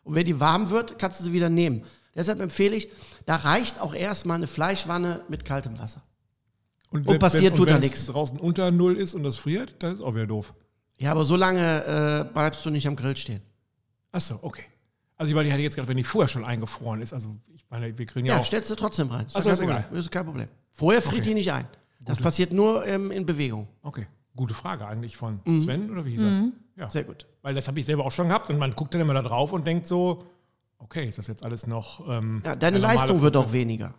[0.08, 1.82] Und wenn die warm wird, kannst du sie wieder nehmen.
[2.14, 2.88] Deshalb empfehle ich,
[3.26, 6.02] da reicht auch erstmal eine Fleischwanne mit kaltem Wasser.
[6.90, 8.06] Und, Und passiert tut da nichts.
[8.06, 10.54] draußen unter Null ist und das friert, dann ist auch wieder doof.
[10.96, 13.42] Ja, aber so lange äh, bleibst du nicht am Grill stehen.
[14.10, 14.62] Achso, okay.
[15.16, 17.64] Also ich meine, ich hatte jetzt gedacht, wenn die vorher schon eingefroren ist, also ich
[17.68, 18.44] meine, wir kriegen ja, Ja, auch.
[18.44, 19.26] stellst du trotzdem rein.
[19.26, 19.76] Ist, Ach so, kein ist Problem.
[19.88, 19.98] egal.
[19.98, 20.48] ist kein Problem.
[20.72, 21.28] Vorher friert Okay.
[21.28, 21.66] die nicht ein.
[22.00, 23.68] Das passiert nur ähm, in Bewegung.
[23.82, 24.06] Okay,
[24.38, 25.60] gute Frage eigentlich von Mhm.
[25.62, 26.52] Sven oder wie hieß er?
[26.76, 26.88] Ja.
[26.90, 27.26] Sehr gut.
[27.42, 29.52] Weil das habe ich selber auch schon gehabt und man guckt dann immer da drauf
[29.52, 30.24] und denkt so,
[30.78, 32.08] okay, ist das jetzt alles noch.
[32.08, 33.92] Ähm, Ja, deine Leistung wird auch weniger.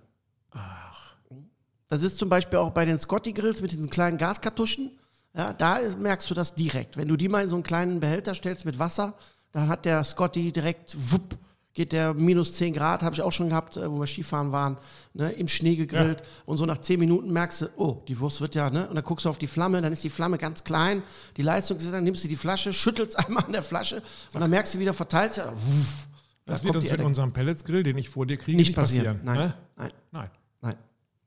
[1.87, 4.91] Das ist zum Beispiel auch bei den Scotty-Grills mit diesen kleinen Gaskartuschen.
[5.35, 6.97] Ja, da ist, merkst du das direkt.
[6.97, 9.13] Wenn du die mal in so einen kleinen Behälter stellst mit Wasser,
[9.51, 11.37] dann hat der Scotty direkt, wupp,
[11.73, 14.77] geht der minus 10 Grad, habe ich auch schon gehabt, äh, wo wir Skifahren waren,
[15.13, 16.23] ne, im Schnee gegrillt.
[16.45, 18.87] Und so nach 10 Minuten merkst du, oh, die Wurst wird ja, ne?
[18.89, 21.03] Und dann guckst du auf die Flamme, dann ist die Flamme ganz klein,
[21.37, 24.01] die Leistung ist, dann nimmst du die Flasche, schüttelst einmal an der Flasche
[24.33, 26.07] und dann merkst du wieder, verteilt sich, wuff,
[26.45, 29.19] da Das wird kommt uns mit unserem Pelletsgrill, den ich vor dir kriege, nicht passieren.
[29.23, 29.53] Nein, Ne?
[29.77, 30.29] nein, Nein.
[30.61, 30.75] nein.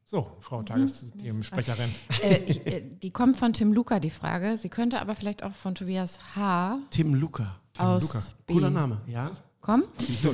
[0.05, 1.89] So, Frau Tagessprecherin.
[2.23, 4.59] Äh, ich, äh, die kommt von Tim Luca, die Frage.
[4.59, 6.79] Sie könnte aber vielleicht auch von Tobias H.
[6.91, 7.57] Tim Luca.
[7.79, 8.23] aus Luca.
[8.47, 8.53] B.
[8.53, 9.31] Cooler Name, ja.
[9.63, 9.85] Kommen.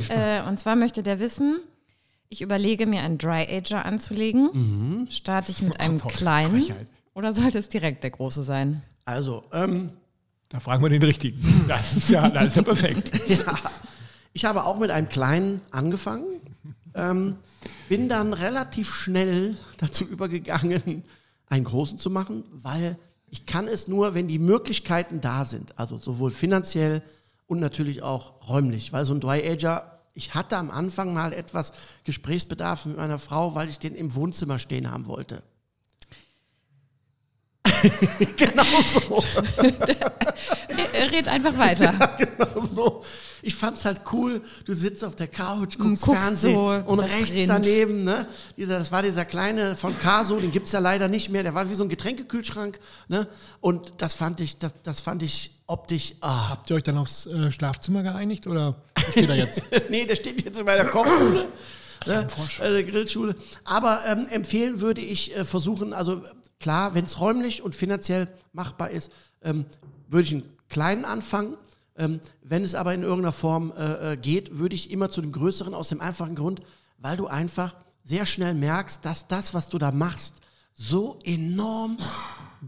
[0.09, 1.61] Äh, und zwar möchte der wissen,
[2.29, 5.07] ich überlege mir einen Dry Ager anzulegen.
[5.11, 6.89] Starte ich mit einem Gott, kleinen Frechheit.
[7.15, 8.83] oder sollte es direkt der große sein?
[9.05, 9.93] Also, ähm,
[10.51, 11.65] Da fragen wir den richtigen.
[11.69, 13.11] Das ist ja, das ist ja perfekt.
[14.33, 16.27] ich habe auch mit einem kleinen angefangen,
[16.95, 17.37] ähm,
[17.89, 21.05] bin dann relativ schnell dazu übergegangen,
[21.47, 22.99] einen großen zu machen, weil
[23.31, 27.03] ich kann es nur, wenn die Möglichkeiten da sind, also sowohl finanziell
[27.49, 31.73] und natürlich auch räumlich, weil so ein Dry Ager, ich hatte am Anfang mal etwas
[32.05, 35.43] Gesprächsbedarf mit meiner Frau, weil ich den im Wohnzimmer stehen haben wollte.
[38.37, 39.23] genau so.
[39.59, 42.17] Re- Red einfach weiter.
[42.19, 43.05] genau so.
[43.43, 44.43] Ich fand's halt cool.
[44.65, 47.49] Du sitzt auf der Couch, guckst, guckst Fernsehen so und rechts Rind.
[47.49, 48.27] daneben, ne?
[48.57, 51.43] Dieser, das war dieser kleine von Caso, den gibt's ja leider nicht mehr.
[51.45, 53.29] Der war wie so ein Getränkekühlschrank, ne?
[53.61, 56.15] Und das fand ich, das, das fand ich optisch.
[56.21, 56.49] Ah.
[56.51, 58.75] Habt ihr euch dann aufs äh, Schlafzimmer geeinigt oder
[59.11, 59.63] steht da jetzt?
[59.89, 61.47] nee, der steht jetzt in meiner Kochschule.
[62.07, 62.27] Ne?
[62.61, 63.35] Also Grillschule.
[63.65, 66.23] Aber ähm, empfehlen würde ich äh, versuchen, also
[66.61, 69.67] klar, wenn es räumlich und finanziell machbar ist, ähm,
[70.09, 71.57] würde ich einen kleinen anfangen.
[71.97, 75.33] Ähm, wenn es aber in irgendeiner Form äh, äh, geht, würde ich immer zu dem
[75.33, 76.63] größeren aus dem einfachen Grund,
[76.99, 80.37] weil du einfach sehr schnell merkst, dass das, was du da machst,
[80.75, 81.99] so enorm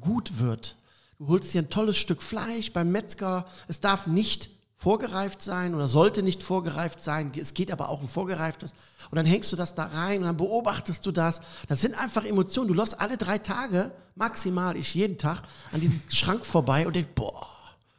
[0.01, 0.77] gut wird.
[1.19, 3.47] Du holst dir ein tolles Stück Fleisch beim Metzger.
[3.69, 7.33] Es darf nicht vorgereift sein oder sollte nicht vorgereift sein.
[7.39, 8.73] Es geht aber auch um vorgereiftes.
[9.11, 11.43] Und dann hängst du das da rein und dann beobachtest du das.
[11.69, 12.69] Das sind einfach Emotionen.
[12.69, 17.11] Du läufst alle drei Tage, maximal ich jeden Tag, an diesem Schrank vorbei und denkst,
[17.15, 17.47] boah,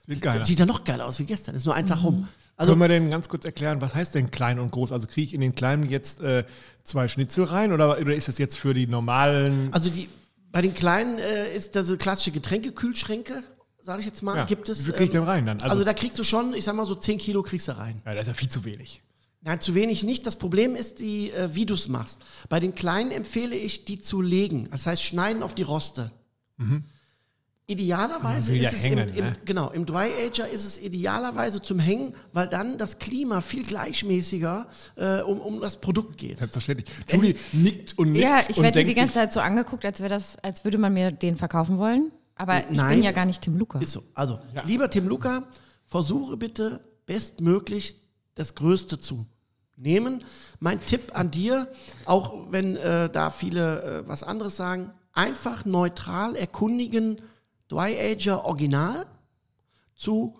[0.07, 1.53] das sieht ja noch geiler aus wie gestern.
[1.53, 2.27] Ist nur ein Tag rum.
[2.57, 4.91] Also Können wir denn ganz kurz erklären, was heißt denn klein und groß?
[4.91, 6.45] Also kriege ich in den kleinen jetzt äh,
[6.83, 9.69] zwei Schnitzel rein oder, oder ist das jetzt für die normalen?
[9.71, 10.09] Also die,
[10.51, 13.43] bei den kleinen äh, ist das so klassische Getränkekühlschränke,
[13.83, 14.79] sage ich jetzt mal, Ja, gibt es.
[14.79, 15.57] wie viel krieg ich denn rein dann?
[15.61, 18.01] Also, Also- da kriegst du schon, ich sag mal so 10 Kilo kriegst du rein.
[18.05, 19.01] Ja, das ist ja viel zu wenig.
[19.43, 20.27] Nein, zu wenig nicht.
[20.27, 22.21] Das Problem ist, die, äh, wie du es machst.
[22.47, 24.67] Bei den kleinen empfehle ich, die zu legen.
[24.69, 26.11] Das heißt, schneiden auf die Roste.
[27.67, 29.33] Idealerweise Man will ja ist es hängen, im, im, ne?
[29.45, 34.67] genau, im Dry Ager ist es idealerweise zum Hängen, weil dann das Klima viel gleichmäßiger
[34.97, 36.39] äh, um, um das Produkt geht.
[36.39, 36.89] Selbstverständlich.
[37.11, 40.37] Julie nickt und nickt Ja, ich werde die ganze Zeit so angeguckt, als wäre das,
[40.43, 42.11] als würde man mir den verkaufen wollen.
[42.41, 42.95] Aber ich Nein.
[42.95, 43.77] bin ja gar nicht Tim Luca.
[43.77, 44.01] Ist so.
[44.15, 44.63] Also, Ja.
[44.63, 45.43] lieber Tim Luca,
[45.85, 48.01] versuche bitte bestmöglich
[48.33, 49.27] das Größte zu
[49.77, 50.23] nehmen.
[50.59, 51.67] Mein Tipp an dir,
[52.05, 57.17] auch wenn äh, da viele äh, was anderes sagen, einfach neutral erkundigen
[57.69, 59.05] Dry Ager Original
[59.95, 60.35] zu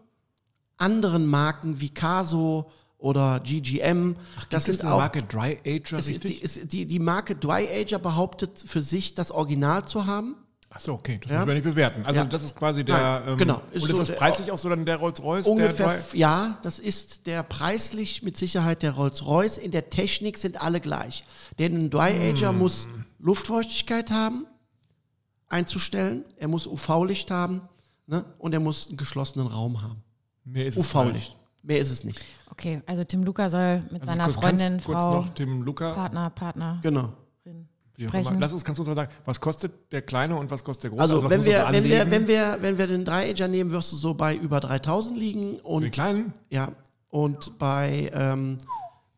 [0.78, 4.16] anderen Marken wie Caso oder GGM.
[4.50, 6.42] das es sind eine auch Marke Dry Ager, ist die, richtig?
[6.42, 10.36] ist die, die Marke Dry Ager behauptet für sich das Original zu haben.
[10.74, 11.38] Achso, okay, das Ja.
[11.40, 12.06] müssen wir nicht bewerten.
[12.06, 12.26] Also Ja.
[12.26, 13.62] das ist quasi der, Nein, ähm, genau.
[13.74, 15.46] Ist und ist so das der- preislich auch so dann der Rolls-Royce?
[15.48, 19.58] Ungefähr, ja, das ist der preislich mit Sicherheit der Rolls-Royce.
[19.58, 21.26] In der Technik sind alle gleich.
[21.60, 22.58] Denn ein Dry Hm.
[22.58, 22.88] Muss
[23.20, 24.48] Luftfeuchtigkeit haben,
[25.50, 27.62] einzustellen, er muss UV-Licht haben
[28.08, 28.24] ne?
[28.38, 30.02] und er muss einen geschlossenen Raum haben.
[30.46, 31.36] Mehr ist es UV-Licht.
[31.64, 32.24] Mehr ist es nicht.
[32.50, 35.94] Okay, also Tim Luca soll mit Also seiner kurz- Freundin, Frau, noch Tim Luca.
[35.94, 37.14] Partner, Partner Genau.
[38.08, 38.38] Sprechen.
[38.40, 40.90] Lass uns, kannst du uns mal sagen, was kostet der kleine und was kostet der
[40.92, 41.02] große?
[41.02, 43.96] Also, was wenn, wir, wenn, wir, wenn, wir, wenn wir den 3-Ager nehmen, wirst du
[43.96, 45.52] so bei über 3000 liegen.
[45.54, 46.34] den Und, kleinen?
[46.50, 46.72] ja,
[47.10, 48.58] und bei, ähm,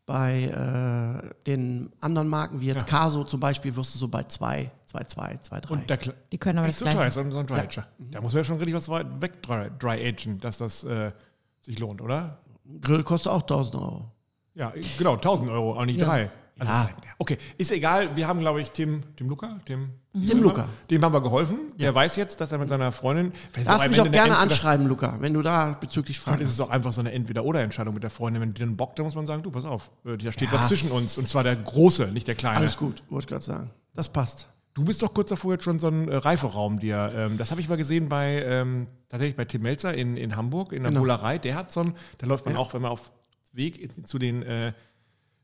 [0.06, 2.98] bei äh, den anderen Marken, wie jetzt Ja.
[2.98, 5.74] Caso zum Beispiel, wirst du so bei 2, 2, 2, 2, 3.
[5.74, 7.86] Und der Kle Die können aber Nicht das so teuer, ist so ein Dry Ager.
[8.10, 11.12] Da muss man ja schon richtig was weit weg dry, dry agen, dass das äh,
[11.60, 12.38] sich lohnt, oder?
[12.80, 14.10] Grill kostet auch 1000 Euro.
[14.54, 16.06] Ja, genau, 1000 Euro, auch nicht Ja.
[16.06, 16.30] drei.
[16.58, 16.90] Also, Ja.
[17.18, 18.14] Okay, ist egal.
[18.16, 19.90] Wir haben, glaube ich, Tim, Tim Luca, Tim,
[20.26, 20.68] Tim Luca.
[20.90, 21.58] Dem haben wir geholfen.
[21.78, 23.32] Der weiß jetzt, dass er mit seiner Freundin.
[23.56, 26.66] Ist am mich auch gerne anschreiben, Luca, wenn du da bezüglich Fragen ist es hast.
[26.68, 28.40] auch einfach so eine Entweder-Oder-Entscheidung mit der Freundin.
[28.42, 30.54] Wenn die dann bockt, dann muss man sagen: Du, pass auf, äh, da steht Ja.
[30.54, 31.18] was zwischen uns.
[31.18, 32.58] Und zwar der Große, nicht der Kleine.
[32.58, 33.70] Alles gut, wollte ich gerade sagen.
[33.94, 34.48] Das passt.
[34.74, 37.10] Du bist doch kurz davor jetzt schon so ein äh, Reiferaum dir.
[37.14, 40.72] Ähm, das habe ich mal gesehen bei ähm, tatsächlich bei Tim Melzer in, in Hamburg
[40.72, 41.02] in der Genau.
[41.02, 41.38] Bullerei.
[41.38, 42.60] Der hat so ein, da läuft man Ja.
[42.60, 43.12] auch, wenn man auf
[43.52, 44.72] Weg zu den äh,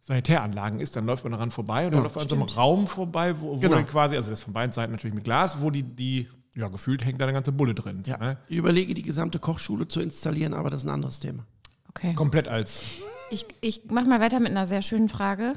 [0.00, 2.44] Sanitäranlagen ist, dann läuft man daran vorbei und Ja, dann läuft man an so einem
[2.44, 3.82] Raum vorbei, wo, wo Genau.
[3.84, 7.20] quasi, also das von beiden Seiten natürlich mit Glas, wo die, die ja, gefühlt hängt
[7.20, 8.02] da eine ganze Bulle drin.
[8.06, 8.18] Ja.
[8.18, 8.38] Ne?
[8.48, 11.46] Ich überlege, die gesamte Kochschule zu installieren, aber das ist ein anderes Thema.
[11.88, 12.14] Okay.
[12.14, 12.82] Komplett als.
[13.30, 15.54] Ich, ich mache mal weiter mit einer sehr schönen Frage,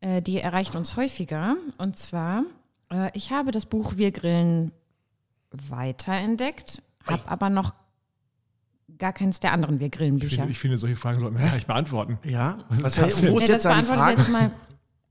[0.00, 1.56] äh, die erreicht uns häufiger.
[1.78, 2.44] Und zwar,
[2.90, 4.72] äh, ich habe das Buch Wir grillen
[5.50, 7.72] weiterentdeckt, habe aber noch
[8.98, 10.36] gar keins der anderen Wir grillen Ich Bücher.
[10.36, 12.18] finde, ich finde, solche Fragen sollten wir gar nicht beantworten.
[12.24, 12.64] Ja?
[12.68, 13.32] Was das denn?
[13.32, 14.48] wo ist Ja, jetzt das deine beantworte ich Frage?
[14.48, 14.52] jetzt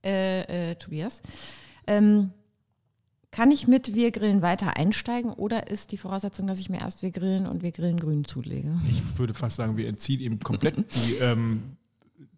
[0.04, 1.21] mal, äh, äh, Tobias.
[1.88, 2.32] Ähm,
[3.32, 7.02] kann ich mit Wir grillen weiter einsteigen oder ist die Voraussetzung, dass ich mir erst
[7.04, 8.80] Wir grillen und Wir grillen grün zulege?
[8.89, 11.78] Ich würde fast sagen, wir entziehen ihm komplett die, ähm,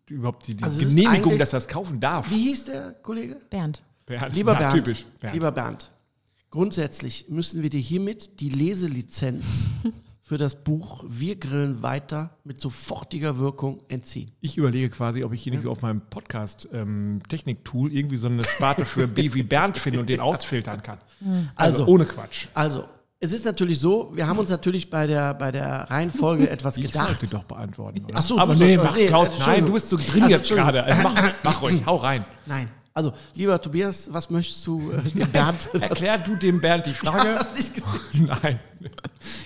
[0.09, 2.29] die, überhaupt die, die Also Genehmigung, dass er es kaufen darf.
[2.31, 3.37] Wie hieß der Kollege?
[3.49, 3.81] Bernd.
[4.05, 4.35] Bernd.
[4.35, 5.05] Lieber Ja, Bernd, Typisch.
[5.21, 5.33] Bernd.
[5.35, 5.91] lieber Bernd,
[6.49, 9.69] grundsätzlich müssen wir dir hiermit die Leselizenz
[10.29, 14.29] für das Buch Wir grillen weiter mit sofortiger Wirkung entziehen.
[14.41, 18.85] Ich überlege quasi, ob ich hier nicht so auf meinem Podcast-Technik-Tool irgendwie so eine Sparte
[18.85, 20.99] für B wie Bernd finde und den ausfiltern kann.
[21.55, 22.45] Also, Also, ohne Quatsch.
[22.53, 22.83] also,
[23.19, 26.85] es ist natürlich so, wir haben uns natürlich bei der, bei der Reihenfolge etwas Ich
[26.91, 27.07] gedacht.
[27.07, 28.13] sollte doch beantworten, oder?
[28.15, 30.49] Ach so, Aber nee, mach, nee, Klaus, äh, nein, du bist so drin Also, jetzt
[30.51, 30.83] gerade.
[30.83, 32.23] Also mach, mach ruhig, hau rein.
[32.45, 32.69] Nein.
[32.93, 35.69] Also, lieber Tobias, was möchtest du äh, dem Bernd?
[35.73, 37.33] Erklär du dem Bernd die Frage.
[37.33, 38.29] das nicht gesehen.
[38.43, 38.59] Nein.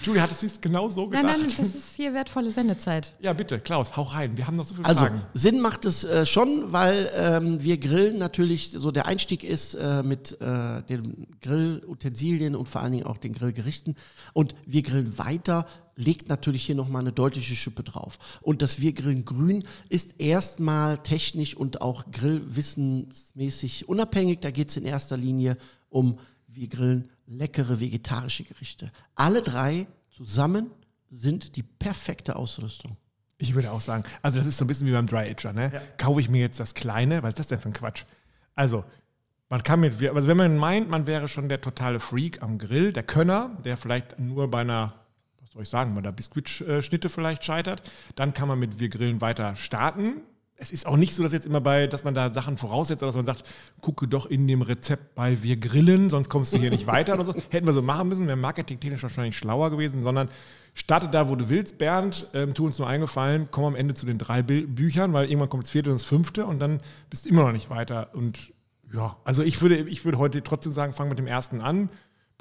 [0.03, 1.25] Julie, hattest du es genau so gedacht?
[1.25, 3.13] Nein, nein, das ist hier wertvolle Sendezeit.
[3.19, 4.37] Ja, bitte, Klaus, hau rein.
[4.37, 5.21] Wir haben noch so viele Also Fragen.
[5.33, 10.03] Sinn macht es äh, schon, weil ähm, wir grillen natürlich, so der Einstieg ist äh,
[10.03, 13.95] mit äh, den Grillutensilien und vor allen Dingen auch den Grillgerichten.
[14.33, 15.65] Und wir grillen weiter,
[15.95, 18.17] legt natürlich hier nochmal eine deutliche Schippe drauf.
[18.41, 24.39] Und das Wir grillen grün ist erstmal technisch und auch grillwissensmäßig unabhängig.
[24.39, 25.57] Da geht es in erster Linie
[25.89, 26.17] um
[26.47, 28.91] Wir grillen leckere vegetarische Gerichte.
[29.15, 30.71] Alle drei zusammen
[31.09, 32.97] sind die perfekte Ausrüstung.
[33.37, 35.71] Ich würde auch sagen, also das ist so ein bisschen wie beim Dry Ager, ne?
[35.97, 37.23] Kaufe ich mir jetzt das Kleine?
[37.23, 38.05] Was ist das denn für ein Quatsch?
[38.55, 38.85] Also,
[39.49, 42.93] man kann mit, also wenn man meint, man wäre schon der totale Freak am Grill,
[42.93, 44.93] der Könner, der vielleicht nur bei einer,
[45.41, 47.83] was soll ich sagen, bei einer Biskuitschnitte vielleicht scheitert,
[48.15, 50.21] dann kann man mit Wir Grillen weiter starten.
[50.55, 53.09] Es ist auch nicht so, dass jetzt immer bei, dass man da Sachen voraussetzt oder
[53.09, 53.43] dass man sagt,
[53.81, 57.25] gucke doch in dem Rezept bei Wir Grillen, sonst kommst du hier nicht weiter oder
[57.25, 57.33] so.
[57.49, 60.29] Hätten wir so machen müssen, wäre marketingtechnisch wahrscheinlich schlauer gewesen, sondern
[60.73, 64.05] starte da, wo du willst, Bernd, ähm, tu uns nur eingefallen, komm am Ende zu
[64.05, 67.25] den drei Bil Büchern, weil irgendwann kommt das vierte und das fünfte und dann bist
[67.25, 68.09] du immer noch nicht weiter.
[68.13, 68.53] Und
[68.93, 71.89] ja, also ich würde, ich würde heute trotzdem sagen, fang mit dem ersten an.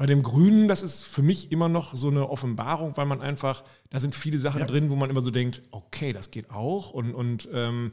[0.03, 3.63] Bei dem Grünen, das ist für mich immer noch so eine Offenbarung, weil man einfach,
[3.89, 6.91] da sind viele Sachen drin, wo man immer so denkt, okay, das geht auch.
[6.91, 7.93] Und, und ähm,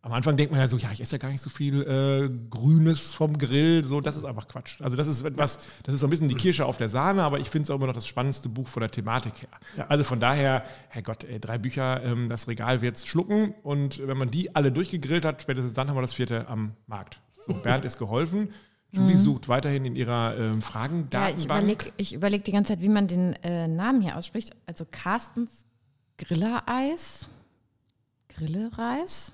[0.00, 2.30] am Anfang denkt man ja so, ja, ich esse ja gar nicht so viel äh,
[2.48, 3.84] Grünes vom Grill.
[3.84, 4.80] So, das ist einfach Quatsch.
[4.80, 7.40] Also das ist etwas, das ist so ein bisschen die Kirsche auf der Sahne, aber
[7.40, 9.50] ich finde es auch immer noch das spannendste Buch von der Thematik her.
[9.90, 14.30] Also von daher, Herrgott, ey, drei Bücher, ähm, das Regal wird schlucken und wenn man
[14.30, 17.20] die alle durchgegrillt hat, spätestens dann haben wir das vierte am Markt.
[17.46, 18.48] So, Bernd ist geholfen.
[18.92, 22.80] Julie sucht weiterhin in ihrer ähm, Fragen Ja, ich überlege ich überleg die ganze Zeit,
[22.80, 24.50] wie man den äh, Namen hier ausspricht.
[24.66, 25.64] Also Carstens
[26.18, 27.28] Grillereis.
[28.28, 29.32] Grillereis?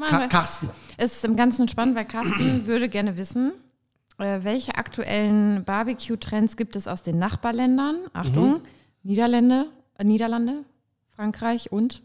[0.00, 0.70] Ka Carsten.
[0.96, 3.52] Es ist im Ganzen spannend, weil Carsten würde gerne wissen,
[4.18, 7.96] äh, welche aktuellen Barbecue-Trends gibt es aus den Nachbarländern?
[8.12, 8.62] Achtung, Mhm.
[9.02, 9.66] Niederlande,
[9.98, 10.64] äh, Niederlande,
[11.14, 12.02] Frankreich und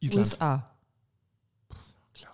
[0.00, 0.18] Island.
[0.18, 0.70] USA.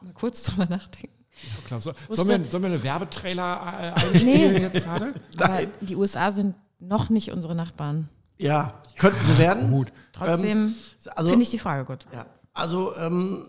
[0.00, 1.17] Mal kurz drüber nachdenken.
[1.66, 4.60] Klar, so, sollen, wir, sollen wir eine Werbetrailer äh, einspielen Nee.
[4.60, 5.14] jetzt gerade?
[5.36, 8.08] Aber die USA sind noch nicht unsere Nachbarn.
[8.38, 9.70] Ja, könnten sie werden.
[9.70, 9.92] Gut.
[10.12, 10.74] Trotzdem
[11.14, 12.06] also- finde ich die Frage gut.
[12.12, 13.46] Ja, also ähm,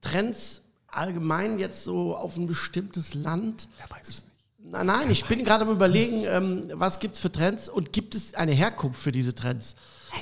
[0.00, 3.68] Trends allgemein jetzt so auf ein bestimmtes Land.
[3.78, 4.36] Wer weiß es nicht.
[4.68, 8.14] Na, nein, ich bin gerade am überlegen, ähm, was gibt es für Trends und gibt
[8.14, 9.76] es eine Herkunft für diese Trends?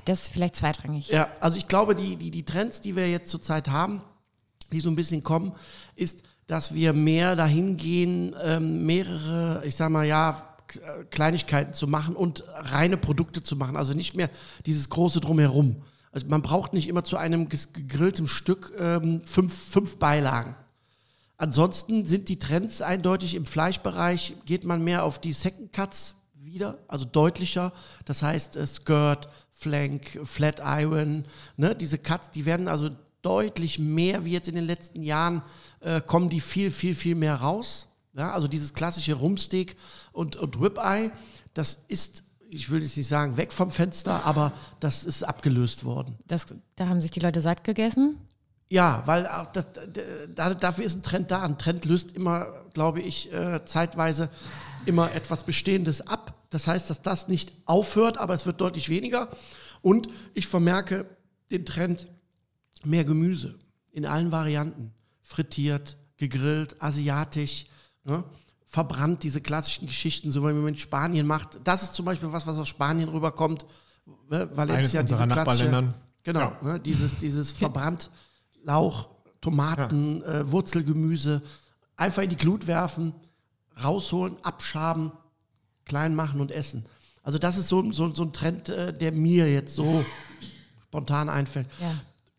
[0.04, 1.08] Das ist vielleicht zweitrangig.
[1.08, 4.02] Ja, also ich glaube, die, die, die Trends, die wir jetzt zurzeit haben,
[4.70, 5.52] die so ein bisschen kommen,
[5.96, 11.86] ist, dass wir mehr dahin gehen, ähm, mehrere, ich sag mal, ja, äh, Kleinigkeiten zu
[11.86, 13.76] machen und reine Produkte zu machen.
[13.76, 14.30] Also nicht mehr
[14.66, 15.82] dieses große Drumherum.
[16.12, 20.54] Also man braucht nicht immer zu einem gegrillten Stück ähm, fünf, fünf Beilagen.
[21.36, 26.78] Ansonsten sind die Trends eindeutig im Fleischbereich, geht man mehr auf die Second Cuts wieder,
[26.86, 27.72] also deutlicher.
[28.04, 31.24] Das heißt äh, Skirt, Flank, Flat Iron,
[31.56, 32.90] ne, diese Cuts, die werden also
[33.24, 35.42] deutlich mehr wie jetzt in den letzten Jahren,
[35.80, 37.88] äh, kommen die viel, viel, viel mehr raus.
[38.16, 39.76] Ja, also dieses klassische Rumsteak
[40.12, 41.10] und, und Ribeye,
[41.52, 46.16] das ist, ich will jetzt nicht sagen, weg vom Fenster, aber das ist abgelöst worden.
[46.26, 46.46] Das,
[46.76, 48.16] da haben sich die Leute satt gegessen.
[48.68, 49.66] Ja, weil das,
[50.34, 51.42] da, dafür ist ein Trend da.
[51.42, 54.30] Ein Trend löst immer, glaube ich, äh, zeitweise
[54.86, 56.34] immer etwas Bestehendes ab.
[56.50, 59.28] Das heißt, dass das nicht aufhört, aber es wird deutlich weniger.
[59.82, 61.06] Und ich vermerke
[61.50, 62.06] den Trend
[62.86, 63.58] mehr Gemüse
[63.92, 64.92] in allen Varianten.
[65.22, 67.66] Frittiert, gegrillt, asiatisch,
[68.04, 68.24] ne?
[68.66, 71.60] verbrannt, diese klassischen Geschichten, so wie man in Spanien macht.
[71.64, 73.64] Das ist zum Beispiel was, was aus Spanien rüberkommt.
[74.28, 74.50] Ne?
[74.54, 75.94] Valencia, Eines unserer diese klassische-.
[76.24, 76.58] Genau, Ja.
[76.62, 78.10] ne, dieses, dieses verbrannt
[78.64, 79.10] Lauch,
[79.40, 81.42] Tomaten, äh, Wurzelgemüse,
[81.96, 83.12] einfach in die Glut werfen,
[83.82, 85.12] rausholen, abschaben,
[85.84, 86.84] klein machen und essen.
[87.22, 90.04] Also das ist so, so, so ein Trend, äh, der mir jetzt so
[90.84, 91.66] spontan einfällt.
[91.80, 91.94] Ja.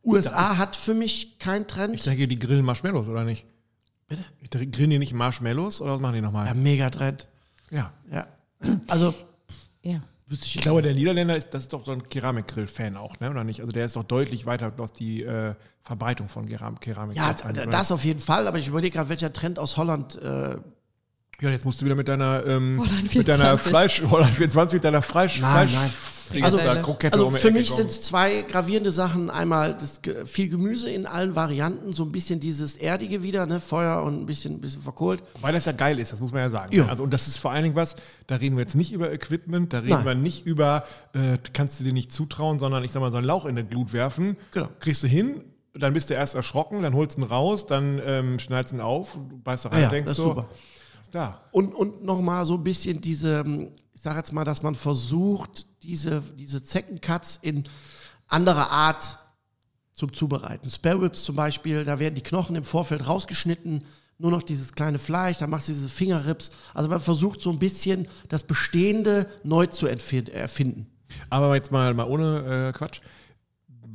[0.05, 2.05] USA hat für mich keinen Ich Trend.
[2.05, 3.45] denke, die grillen Marshmallows, oder nicht?
[4.07, 4.23] Bitte?
[4.39, 6.53] Ich denke, Grillen die nicht Marshmallows oder was machen die Ja, nochmal?
[6.55, 7.27] Megatrend.
[7.71, 7.91] Ja.
[8.11, 8.27] Ja.
[8.87, 9.13] Also
[9.81, 10.01] Ja.
[10.27, 13.31] wüsste ich Ich glaube, der Niederländer ist, das ist doch so ein Keramikgrill-Fan auch, ne?
[13.31, 13.61] Oder nicht?
[13.61, 17.63] Also der ist doch deutlich weiter, was die äh, Verbreitung von Keram Keramik ja, angeht,
[17.63, 17.65] oder?
[17.67, 20.57] das auf jeden Fall, aber ich überlege gerade, welcher Trend aus Holland äh,
[21.41, 23.69] Ja, jetzt musst du wieder mit deiner, ähm, mit deiner 24.
[23.69, 25.91] Fleisch, Holland 24, mit deiner Fleisch, Nein, Fleisch, nein.
[26.41, 29.29] Also, Also- Also für mich sind es zwei gravierende Sachen.
[29.29, 33.59] Einmal das, viel Gemüse in allen Varianten, so ein bisschen dieses Erdige wieder, ne?
[33.59, 35.23] Feuer und ein bisschen, bisschen verkohlt.
[35.41, 36.75] Weil das ja geil ist, das muss man ja sagen.
[36.75, 36.87] Ja.
[36.87, 37.95] Also, und das ist vor allen Dingen was,
[38.27, 40.05] da reden wir jetzt nicht über Equipment, da reden Nein.
[40.05, 43.27] wir nicht über, äh, kannst du dir nicht zutrauen, sondern ich sag mal, so einen
[43.27, 44.37] Lauch in der Glut werfen.
[44.51, 44.67] Genau.
[44.79, 45.41] Kriegst du hin,
[45.73, 48.81] dann bist du erst erschrocken, dann holst du ihn raus, dann ähm, schneidest du ihn
[48.81, 50.47] auf, beißt rein, Ja, denkst das ist so, super.
[51.03, 51.41] ist da.
[51.51, 53.43] Und, und nochmal so ein bisschen diese,
[53.95, 57.63] ich sage jetzt mal, dass man versucht, diese, diese Zeckencuts in
[58.27, 59.17] anderer Art
[59.93, 60.69] zum Zubereiten.
[60.69, 63.85] Spare Ribs zum Beispiel, da werden die Knochen im Vorfeld rausgeschnitten,
[64.17, 66.51] nur noch dieses kleine Fleisch, dann machst du diese Fingerrips.
[66.73, 70.87] Also man versucht so ein bisschen das Bestehende neu zu erfinden.
[71.29, 72.99] Aber jetzt mal, mal ohne äh, Quatsch.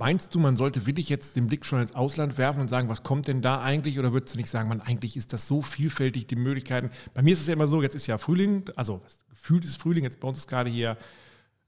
[0.00, 3.02] Meinst du, man sollte wirklich jetzt den Blick schon ins Ausland werfen und sagen, was
[3.02, 3.98] kommt denn da eigentlich?
[3.98, 6.88] Oder würdest du nicht sagen, man, eigentlich ist das so vielfältig, die Möglichkeiten?
[7.12, 10.02] Bei mir ist es ja immer so, jetzt ist ja Frühling, also gefühlt ist Frühling,
[10.04, 10.96] jetzt bei uns ist gerade hier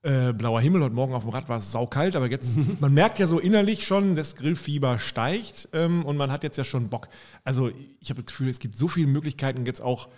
[0.00, 3.18] äh, blauer Himmel, heute Morgen auf dem Rad war es saukalt, aber jetzt, man merkt
[3.18, 7.08] ja so innerlich schon, das Grillfieber steigt ähm, und man hat jetzt ja schon Bock.
[7.44, 7.70] Also
[8.00, 10.08] ich habe das Gefühl, es gibt so viele Möglichkeiten, jetzt auch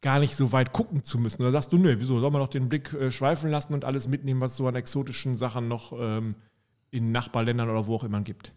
[0.00, 1.42] gar nicht so weit gucken zu müssen.
[1.42, 4.08] Oder sagst du, nö, wieso soll man doch den Blick äh, schweifen lassen und alles
[4.08, 6.34] mitnehmen, was so an exotischen Sachen noch ähm,
[6.90, 8.52] in Nachbarländern oder wo auch immer gibt?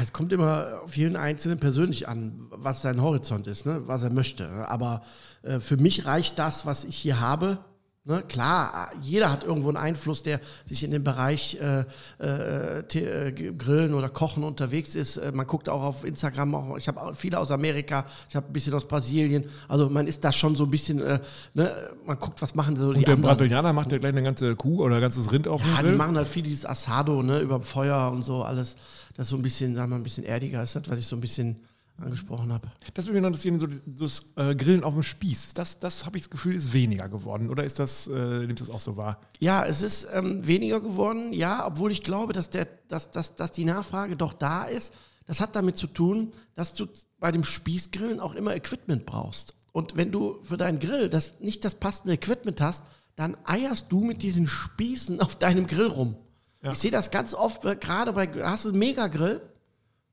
[0.00, 3.82] Es kommt immer auf jeden Einzelnen persönlich an, was sein Horizont ist, ne?
[3.86, 4.48] was er möchte.
[4.68, 5.02] Aber
[5.42, 7.58] äh, für mich reicht das, was ich hier habe.
[8.04, 8.24] Ne?
[8.26, 11.84] Klar, jeder hat irgendwo einen Einfluss, der sich in dem Bereich äh,
[12.18, 15.18] äh, äh, Grillen oder Kochen unterwegs ist.
[15.18, 18.48] Äh, man guckt auch auf Instagram, auch, ich habe auch viele aus Amerika, ich habe
[18.48, 19.44] ein bisschen aus Brasilien.
[19.68, 21.20] Also man ist da schon so ein bisschen, äh,
[21.54, 21.90] ne?
[22.04, 23.36] man guckt, was machen so die Und der anderen.
[23.36, 26.16] Brasilianer macht ja gleich eine ganze Kuh oder ein ganzes Rind auf Ja, die machen
[26.16, 28.74] halt viel dieses Asado, ne, über dem Feuer und so alles.
[29.14, 31.14] Das so ein bisschen, sagen wir mal, ein bisschen erdiger ist, das, was ich so
[31.14, 31.60] ein bisschen
[31.98, 32.70] angesprochen habe.
[32.94, 35.54] Das würde mich noch interessieren, so das äh, Grillen auf dem Spieß.
[35.54, 37.50] Das, das habe ich das Gefühl, ist weniger geworden.
[37.50, 39.20] Oder ist das, äh, nimmst du das auch so wahr?
[39.38, 43.52] Ja, es ist ähm, weniger geworden, ja, obwohl ich glaube, dass, der, dass, dass, dass
[43.52, 44.92] die Nachfrage doch da ist.
[45.26, 46.86] Das hat damit zu tun, dass du
[47.20, 49.54] bei dem Spießgrillen auch immer Equipment brauchst.
[49.72, 52.82] Und wenn du für deinen Grill das, nicht das passende Equipment hast,
[53.16, 56.16] dann eierst du mit diesen Spießen auf deinem Grill rum.
[56.62, 56.72] Ja.
[56.72, 59.40] Ich sehe das ganz oft, gerade bei, hast du einen Megagrill,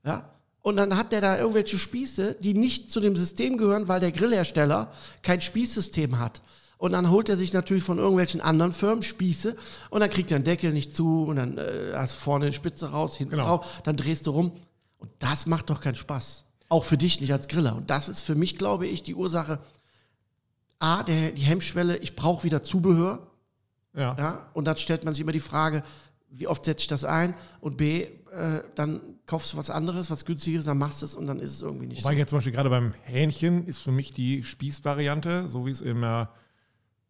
[0.04, 0.30] ja,
[0.62, 4.12] und dann hat der da irgendwelche Spieße, die nicht zu dem System gehören, weil der
[4.12, 4.92] Grillhersteller
[5.22, 6.42] kein Spießsystem hat.
[6.76, 9.54] Und dann holt er sich natürlich von irgendwelchen anderen Firmen Spieße
[9.90, 12.54] und dann kriegt er den Deckel nicht zu und dann äh, hast du vorne eine
[12.54, 13.56] Spitze raus, hinten Genau.
[13.56, 14.52] raus, dann drehst du rum.
[14.98, 16.44] Und das macht doch keinen Spaß.
[16.70, 17.76] Auch für dich nicht als Griller.
[17.76, 19.58] Und das ist für mich, glaube ich, die Ursache.
[20.78, 23.26] A, der, die Hemmschwelle, ich brauche wieder Zubehör.
[23.94, 24.16] Ja.
[24.18, 25.82] Ja, und dann stellt man sich immer die Frage,
[26.30, 27.34] wie oft setze ich das ein?
[27.60, 31.26] Und B, äh, dann kaufst du was anderes, was günstigeres, dann machst du es und
[31.26, 34.12] dann ist es irgendwie nicht Wobei jetzt zum Beispiel gerade beim Hähnchen ist für mich
[34.12, 36.30] die Spießvariante, so wie es in der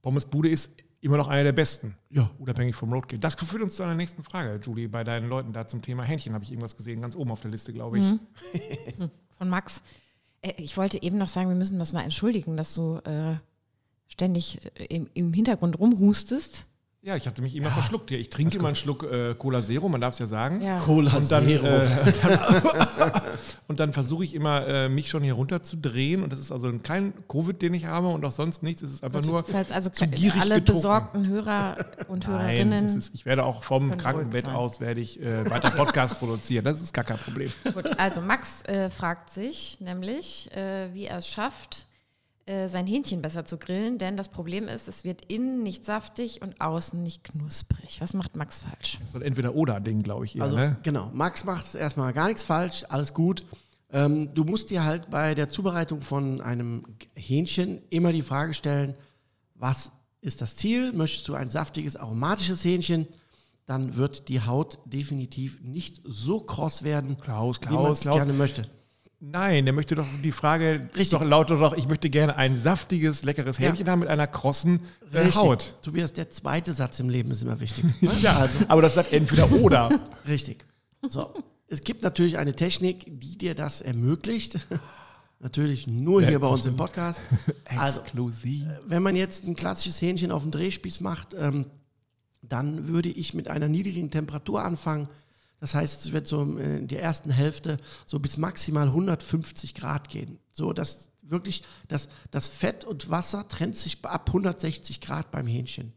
[0.03, 1.97] Pommesbude ist, immer noch eine der besten.
[2.11, 2.31] Ja.
[2.39, 3.19] Unabhängig vom Roadkill.
[3.19, 6.35] Das führt uns zu einer nächsten Frage, Julie, bei deinen Leuten da zum Thema Hähnchen.
[6.35, 8.05] Habe ich irgendwas gesehen, ganz oben auf der Liste, glaube ich.
[9.39, 9.83] Von Max.
[10.43, 13.37] Äh, Ich wollte eben noch sagen, wir müssen das mal entschuldigen, dass du äh,
[14.09, 16.67] ständig äh, im, im Hintergrund rumhustest.
[17.03, 18.19] Ja, ich hatte mich immer verschluckt hier.
[18.19, 20.61] Ich trinke immer einen Schluck äh, Cola Zero, man darf es ja sagen.
[20.61, 20.81] Ja.
[20.81, 21.67] Cola Und dann, Zero.
[21.67, 21.89] äh,
[22.23, 23.13] dann,
[23.69, 26.23] und dann versuche ich immer, äh, mich schon hier runter zu drehen.
[26.23, 28.83] Und das ist also kein Covid, den ich habe und auch sonst nichts.
[28.83, 30.73] Es ist einfach nur Falls also zu gierig alle getrunken.
[30.73, 32.85] besorgten Hörer und Nein, Hörerinnen.
[32.85, 36.67] es ist, ich werde auch vom Krankenbett aus werde ich äh, weiter Podcast produzieren.
[36.67, 37.51] Das ist gar kein Problem.
[37.73, 41.87] Gut, also Max äh, fragt sich nämlich, äh, wie er es schafft,
[42.51, 46.43] äh, sein Hähnchen besser zu grillen, denn das Problem ist, es wird innen nicht saftig
[46.43, 48.01] und außen nicht knusprig.
[48.01, 48.99] Was macht Max falsch?
[49.01, 50.35] Das ist ein Entweder-Oder-Ding, glaube ich.
[50.35, 50.77] Eher, Also ne?
[50.83, 53.45] genau, Max macht erstmal gar nichts falsch, alles gut.
[53.93, 56.85] Ähm, du musst dir halt bei der Zubereitung von einem
[57.15, 58.95] Hähnchen immer die Frage stellen,
[59.55, 60.93] was ist das Ziel?
[60.93, 63.07] Möchtest du ein saftiges, aromatisches Hähnchen?
[63.67, 68.17] Dann wird die Haut definitiv nicht so kross werden, Klaus, wie man Klaus, es Klaus.
[68.17, 68.63] gerne möchte.
[69.23, 71.11] Nein, der möchte doch die Frage Richtig.
[71.11, 73.69] doch lautet doch, ich möchte gerne ein saftiges, leckeres Ja.
[73.69, 74.81] Hähnchen haben mit einer krossen
[75.13, 75.31] äh.
[75.33, 75.75] Haut.
[75.83, 77.85] Tobias, der zweite Satz im Leben ist immer wichtig.
[78.23, 79.91] Ja, Also, aber das sagt entweder oder.
[80.27, 80.65] richtig.
[81.07, 81.35] So,
[81.69, 84.59] es gibt natürlich eine Technik, die dir das ermöglicht.
[85.39, 86.77] natürlich nur Ja, hier bei uns im.
[86.77, 87.21] Podcast.
[87.77, 88.65] Also, Exklusiv.
[88.87, 91.67] wenn man jetzt ein klassisches Hähnchen auf dem Drehspieß macht, ähm,
[92.43, 95.09] dann würde ich mit einer niedrigen Temperatur anfangen.
[95.61, 100.39] Das heißt, es wird so in der ersten Hälfte so bis maximal 150 Grad gehen.
[100.51, 105.93] So, dass wirklich das, das Fett und Wasser trennt sich ab 160 Grad beim Hähnchen.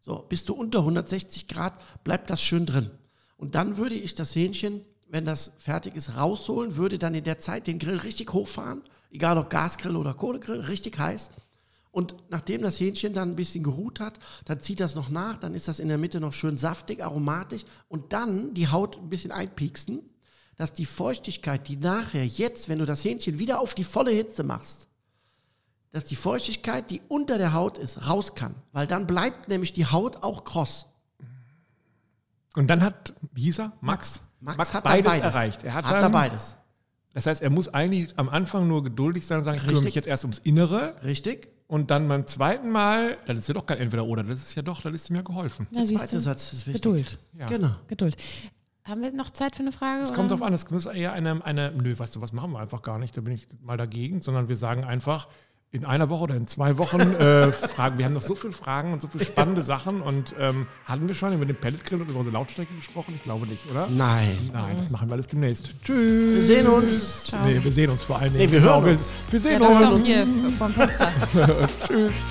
[0.00, 2.90] So, bist du unter 160 Grad, bleibt das schön drin.
[3.36, 7.38] Und dann würde ich das Hähnchen, wenn das fertig ist, rausholen, würde dann in der
[7.38, 11.30] Zeit den Grill richtig hochfahren, egal ob Gasgrill oder Kohlegrill, richtig heiß.
[11.92, 15.54] Und nachdem das Hähnchen dann ein bisschen geruht hat, dann zieht das noch nach, dann
[15.54, 19.32] ist das in der Mitte noch schön saftig, aromatisch und dann die Haut ein bisschen
[19.32, 20.00] einpieksen,
[20.56, 24.44] dass die Feuchtigkeit, die nachher jetzt, wenn du das Hähnchen wieder auf die volle Hitze
[24.44, 24.88] machst,
[25.90, 28.54] dass die Feuchtigkeit, die unter der Haut ist, raus kann.
[28.72, 30.86] Weil dann bleibt nämlich die Haut auch kross.
[32.54, 33.72] Und dann hat, wie hieß er?
[33.80, 34.20] Max.
[34.40, 35.64] Max, hat da beides, beides erreicht.
[35.64, 36.56] Er hat, hat dann, da beides.
[37.14, 39.94] Das heißt, er muss eigentlich am Anfang nur geduldig sein und sagen, ich kümmere mich
[39.94, 40.94] jetzt erst ums Innere.
[41.02, 41.48] Richtig?
[41.70, 44.82] Und dann beim zweiten Mal, dann ist ja doch kein Entweder-Oder, das ist ja doch,
[44.82, 45.68] dann ist mir geholfen.
[45.70, 46.20] Ja, Der zweite du?
[46.20, 46.82] Satz ist wichtig.
[46.82, 47.18] Geduld.
[47.38, 47.46] Ja.
[47.46, 47.70] Genau.
[47.86, 48.16] Geduld.
[48.82, 50.02] Haben wir noch Zeit für eine Frage?
[50.02, 52.58] Es kommt drauf an, es muss eher eine, eine, nö, weißt du was, machen wir
[52.58, 55.28] einfach gar nicht, da bin ich mal dagegen, sondern wir sagen einfach,
[55.72, 58.92] in einer Woche oder in zwei Wochen äh, fragen, wir haben noch so viele Fragen
[58.92, 62.18] und so viele spannende Sachen und ähm, hatten wir schon über den Pelletgrill und über
[62.18, 63.14] unsere Lautstärke gesprochen?
[63.16, 63.86] Ich glaube nicht, oder?
[63.88, 64.36] Nein.
[64.52, 65.80] Nein, das machen wir alles demnächst.
[65.82, 66.34] Tschüss.
[66.36, 67.24] Wir sehen uns.
[67.28, 67.44] Ciao.
[67.46, 68.46] Nee, wir sehen uns vor allen Dingen.
[68.46, 69.12] Nee, wir hören Genau, uns.
[69.30, 70.06] Wir, wir Ja, sehen doch, uns.
[70.06, 70.26] hier
[70.58, 70.74] vom.
[71.88, 72.24] Tschüss.